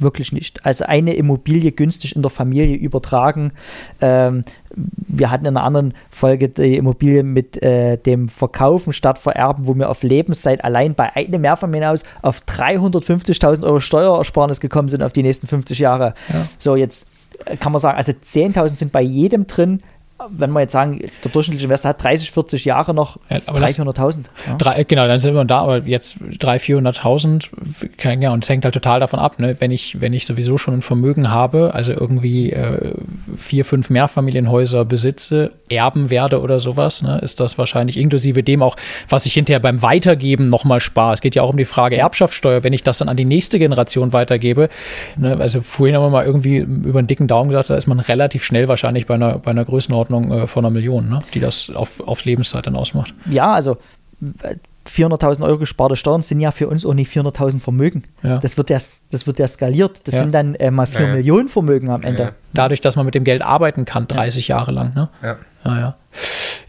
Wirklich 0.00 0.32
nicht. 0.32 0.64
Also 0.64 0.86
eine 0.86 1.14
Immobilie 1.14 1.72
günstig 1.72 2.16
in 2.16 2.22
der 2.22 2.30
Familie 2.30 2.76
übertragen. 2.76 3.52
Ähm, 4.00 4.44
wir 4.74 5.30
hatten 5.30 5.44
in 5.44 5.56
einer 5.56 5.64
anderen 5.64 5.94
Folge 6.10 6.48
die 6.48 6.76
Immobilie 6.76 7.22
mit 7.22 7.62
äh, 7.62 7.98
dem 7.98 8.28
Verkaufen 8.28 8.92
statt 8.92 9.18
Vererben, 9.18 9.66
wo 9.66 9.74
wir 9.74 9.90
auf 9.90 10.02
Lebenszeit 10.02 10.64
allein 10.64 10.94
bei 10.94 11.14
einem 11.14 11.42
Mehrfamilienhaus 11.42 12.04
auf 12.22 12.42
350.000 12.46 13.64
Euro 13.64 13.80
Steuerersparnis 13.80 14.60
gekommen 14.60 14.88
sind 14.88 15.02
auf 15.02 15.12
die 15.12 15.22
nächsten 15.22 15.46
50 15.46 15.78
Jahre. 15.78 16.14
Ja. 16.32 16.46
So, 16.58 16.76
jetzt 16.76 17.08
kann 17.60 17.72
man 17.72 17.80
sagen, 17.80 17.96
also 17.96 18.12
10.000 18.12 18.68
sind 18.70 18.92
bei 18.92 19.02
jedem 19.02 19.46
drin 19.46 19.82
wenn 20.28 20.50
wir 20.52 20.60
jetzt 20.60 20.72
sagen, 20.72 21.00
der 21.24 21.30
durchschnittliche 21.30 21.64
Investor 21.64 21.90
hat 21.90 22.02
30, 22.02 22.30
40 22.30 22.64
Jahre 22.64 22.94
noch 22.94 23.18
ja, 23.30 23.38
300.000. 23.38 24.24
Ja. 24.46 24.82
Genau, 24.82 25.06
dann 25.06 25.18
sind 25.18 25.34
wir 25.34 25.44
da, 25.44 25.60
aber 25.60 25.78
jetzt 25.78 26.16
300.000, 26.18 27.50
400.000, 27.98 28.20
ja, 28.20 28.32
und 28.32 28.44
es 28.44 28.50
hängt 28.50 28.64
halt 28.64 28.74
total 28.74 29.00
davon 29.00 29.18
ab, 29.18 29.38
ne? 29.38 29.56
wenn, 29.58 29.70
ich, 29.70 30.00
wenn 30.00 30.12
ich 30.12 30.26
sowieso 30.26 30.58
schon 30.58 30.74
ein 30.74 30.82
Vermögen 30.82 31.30
habe, 31.30 31.72
also 31.74 31.92
irgendwie 31.92 32.52
äh, 32.52 32.94
vier, 33.36 33.64
fünf 33.64 33.90
Mehrfamilienhäuser 33.90 34.84
besitze, 34.84 35.50
erben 35.68 36.10
werde 36.10 36.40
oder 36.40 36.60
sowas, 36.60 37.02
ne? 37.02 37.18
ist 37.20 37.40
das 37.40 37.58
wahrscheinlich 37.58 37.96
inklusive 37.96 38.42
dem 38.42 38.62
auch, 38.62 38.76
was 39.08 39.26
ich 39.26 39.34
hinterher 39.34 39.60
beim 39.60 39.82
Weitergeben 39.82 40.44
nochmal 40.44 40.80
spare. 40.80 41.14
Es 41.14 41.20
geht 41.20 41.34
ja 41.34 41.42
auch 41.42 41.50
um 41.50 41.56
die 41.56 41.64
Frage 41.64 41.96
Erbschaftssteuer, 41.96 42.64
wenn 42.64 42.72
ich 42.72 42.82
das 42.82 42.98
dann 42.98 43.08
an 43.08 43.16
die 43.16 43.24
nächste 43.24 43.58
Generation 43.58 44.12
weitergebe. 44.12 44.68
Ne? 45.16 45.36
Also 45.38 45.62
vorhin 45.62 45.96
haben 45.96 46.02
wir 46.02 46.10
mal 46.10 46.24
irgendwie 46.24 46.58
über 46.58 46.98
einen 46.98 47.08
dicken 47.08 47.26
Daumen 47.26 47.50
gesagt, 47.50 47.70
da 47.70 47.76
ist 47.76 47.86
man 47.86 48.00
relativ 48.00 48.44
schnell 48.44 48.68
wahrscheinlich 48.68 49.06
bei 49.06 49.14
einer, 49.14 49.38
bei 49.38 49.50
einer 49.50 49.64
Größenordnung 49.64 50.09
Größenordnung 50.10 50.42
äh, 50.42 50.46
von 50.46 50.64
einer 50.64 50.72
Million, 50.72 51.08
ne? 51.08 51.20
die 51.34 51.40
das 51.40 51.70
auf, 51.70 52.00
auf 52.00 52.24
Lebenszeit 52.24 52.66
dann 52.66 52.76
ausmacht. 52.76 53.14
Ja, 53.28 53.52
also 53.52 53.78
400.000 54.86 55.44
Euro 55.44 55.58
gesparte 55.58 55.96
Steuern 55.96 56.22
sind 56.22 56.40
ja 56.40 56.50
für 56.50 56.68
uns 56.68 56.84
auch 56.84 56.94
nicht 56.94 57.10
400.000 57.10 57.60
Vermögen. 57.60 58.04
Ja. 58.22 58.38
Das, 58.38 58.56
wird 58.56 58.70
ja, 58.70 58.78
das 59.10 59.26
wird 59.26 59.38
ja 59.38 59.48
skaliert. 59.48 60.06
Das 60.06 60.14
ja. 60.14 60.22
sind 60.22 60.32
dann 60.32 60.54
äh, 60.56 60.70
mal 60.70 60.86
4 60.86 61.00
ja, 61.00 61.14
Millionen 61.14 61.48
Vermögen 61.48 61.90
am 61.90 62.02
Ende. 62.02 62.34
Dadurch, 62.52 62.80
dass 62.80 62.96
man 62.96 63.06
mit 63.06 63.14
dem 63.14 63.24
Geld 63.24 63.42
arbeiten 63.42 63.84
kann, 63.84 64.08
30 64.08 64.48
Jahre 64.48 64.72
lang. 64.72 64.94
Ne? 64.94 65.08
Ja. 65.22 65.36
Ja, 65.62 65.96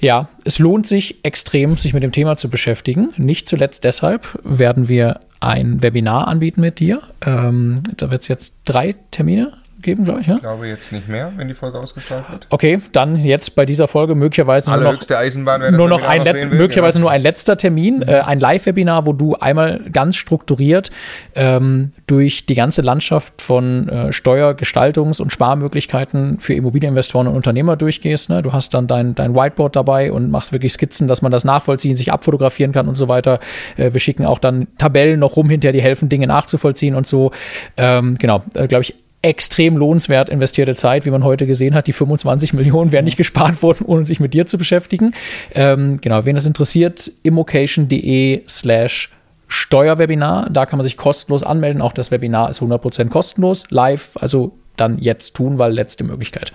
ja. 0.01 0.29
es 0.43 0.59
lohnt 0.59 0.85
sich 0.85 1.23
extrem, 1.23 1.77
sich 1.77 1.93
mit 1.93 2.03
dem 2.03 2.11
Thema 2.11 2.35
zu 2.35 2.49
beschäftigen. 2.49 3.13
Nicht 3.15 3.47
zuletzt 3.47 3.85
deshalb 3.85 4.37
werden 4.43 4.89
wir 4.89 5.21
ein 5.39 5.81
Webinar 5.81 6.27
anbieten 6.27 6.59
mit 6.59 6.79
dir. 6.79 7.01
Ähm, 7.25 7.81
da 7.95 8.11
wird 8.11 8.21
es 8.21 8.27
jetzt 8.27 8.55
drei 8.65 8.95
Termine 9.11 9.53
geben, 9.81 10.05
glaube 10.05 10.21
ich. 10.21 10.27
Ja? 10.27 10.35
Ich 10.35 10.41
glaube 10.41 10.67
jetzt 10.67 10.91
nicht 10.91 11.07
mehr, 11.07 11.31
wenn 11.35 11.47
die 11.47 11.53
Folge 11.53 11.79
ausgestrahlt 11.79 12.29
wird. 12.29 12.47
Okay, 12.49 12.79
dann 12.91 13.17
jetzt 13.17 13.55
bei 13.55 13.65
dieser 13.65 13.87
Folge 13.87 14.15
möglicherweise 14.15 14.71
nur 14.71 14.79
noch, 14.79 15.09
Eisenbahn, 15.09 15.75
nur 15.75 15.89
noch 15.89 16.03
ein 16.03 16.25
will, 16.25 16.47
möglicherweise 16.47 16.99
ja. 16.99 17.01
nur 17.01 17.11
ein 17.11 17.21
letzter 17.21 17.57
Termin, 17.57 17.97
mhm. 17.97 18.03
äh, 18.03 18.19
ein 18.19 18.39
Live-Webinar, 18.39 19.05
wo 19.05 19.13
du 19.13 19.35
einmal 19.35 19.81
ganz 19.91 20.15
strukturiert 20.15 20.91
ähm, 21.35 21.91
durch 22.07 22.45
die 22.45 22.55
ganze 22.55 22.81
Landschaft 22.81 23.41
von 23.41 23.89
äh, 23.89 24.09
Steuergestaltungs- 24.09 25.21
und 25.21 25.31
Sparmöglichkeiten 25.31 26.39
für 26.39 26.53
Immobilieninvestoren 26.53 27.27
und 27.27 27.35
Unternehmer 27.35 27.75
durchgehst. 27.75 28.29
Ne? 28.29 28.41
Du 28.41 28.53
hast 28.53 28.73
dann 28.73 28.87
dein, 28.87 29.15
dein 29.15 29.35
Whiteboard 29.35 29.75
dabei 29.75 30.11
und 30.11 30.31
machst 30.31 30.53
wirklich 30.53 30.73
Skizzen, 30.73 31.07
dass 31.07 31.21
man 31.21 31.31
das 31.31 31.43
nachvollziehen, 31.43 31.95
sich 31.95 32.11
abfotografieren 32.11 32.71
kann 32.71 32.87
und 32.87 32.95
so 32.95 33.07
weiter. 33.07 33.39
Äh, 33.77 33.93
wir 33.93 33.99
schicken 33.99 34.25
auch 34.25 34.39
dann 34.39 34.67
Tabellen 34.77 35.19
noch 35.19 35.35
rum, 35.35 35.49
hinterher 35.49 35.73
die 35.73 35.81
helfen, 35.81 36.09
Dinge 36.09 36.27
nachzuvollziehen 36.27 36.95
und 36.95 37.07
so. 37.07 37.31
Ähm, 37.77 38.15
genau, 38.17 38.43
äh, 38.53 38.67
glaube 38.67 38.83
ich, 38.83 38.95
extrem 39.21 39.77
lohnenswert 39.77 40.29
investierte 40.29 40.75
Zeit, 40.75 41.05
wie 41.05 41.11
man 41.11 41.23
heute 41.23 41.45
gesehen 41.45 41.75
hat. 41.75 41.87
Die 41.87 41.93
25 41.93 42.53
Millionen 42.53 42.91
wären 42.91 43.05
nicht 43.05 43.17
gespart 43.17 43.61
worden, 43.61 43.85
ohne 43.85 44.05
sich 44.05 44.19
mit 44.19 44.33
dir 44.33 44.47
zu 44.47 44.57
beschäftigen. 44.57 45.13
Ähm, 45.53 45.99
genau, 46.01 46.25
wen 46.25 46.35
das 46.35 46.45
interessiert, 46.45 47.11
immocation.de 47.23 48.41
slash 48.47 49.11
Steuerwebinar. 49.47 50.49
Da 50.49 50.65
kann 50.65 50.77
man 50.77 50.85
sich 50.85 50.95
kostenlos 50.95 51.43
anmelden. 51.43 51.81
Auch 51.81 51.93
das 51.93 52.09
Webinar 52.09 52.49
ist 52.49 52.61
100% 52.61 53.09
kostenlos, 53.09 53.65
live. 53.69 54.11
Also 54.15 54.53
dann 54.77 54.97
jetzt 54.97 55.35
tun, 55.35 55.57
weil 55.57 55.73
letzte 55.73 56.05
Möglichkeit. 56.05 56.53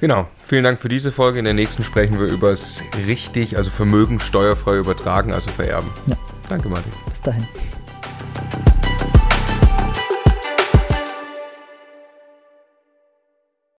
Genau. 0.00 0.28
Vielen 0.46 0.64
Dank 0.64 0.80
für 0.80 0.90
diese 0.90 1.12
Folge. 1.12 1.38
In 1.38 1.46
der 1.46 1.54
nächsten 1.54 1.82
sprechen 1.82 2.20
wir 2.20 2.26
über 2.26 2.50
das 2.50 2.82
richtig, 3.06 3.56
also 3.56 3.70
Vermögen 3.70 4.20
steuerfrei 4.20 4.76
übertragen, 4.76 5.32
also 5.32 5.50
vererben. 5.50 5.88
Ja. 6.06 6.16
Danke, 6.50 6.68
Martin. 6.68 6.92
Bis 7.06 7.22
dahin. 7.22 7.48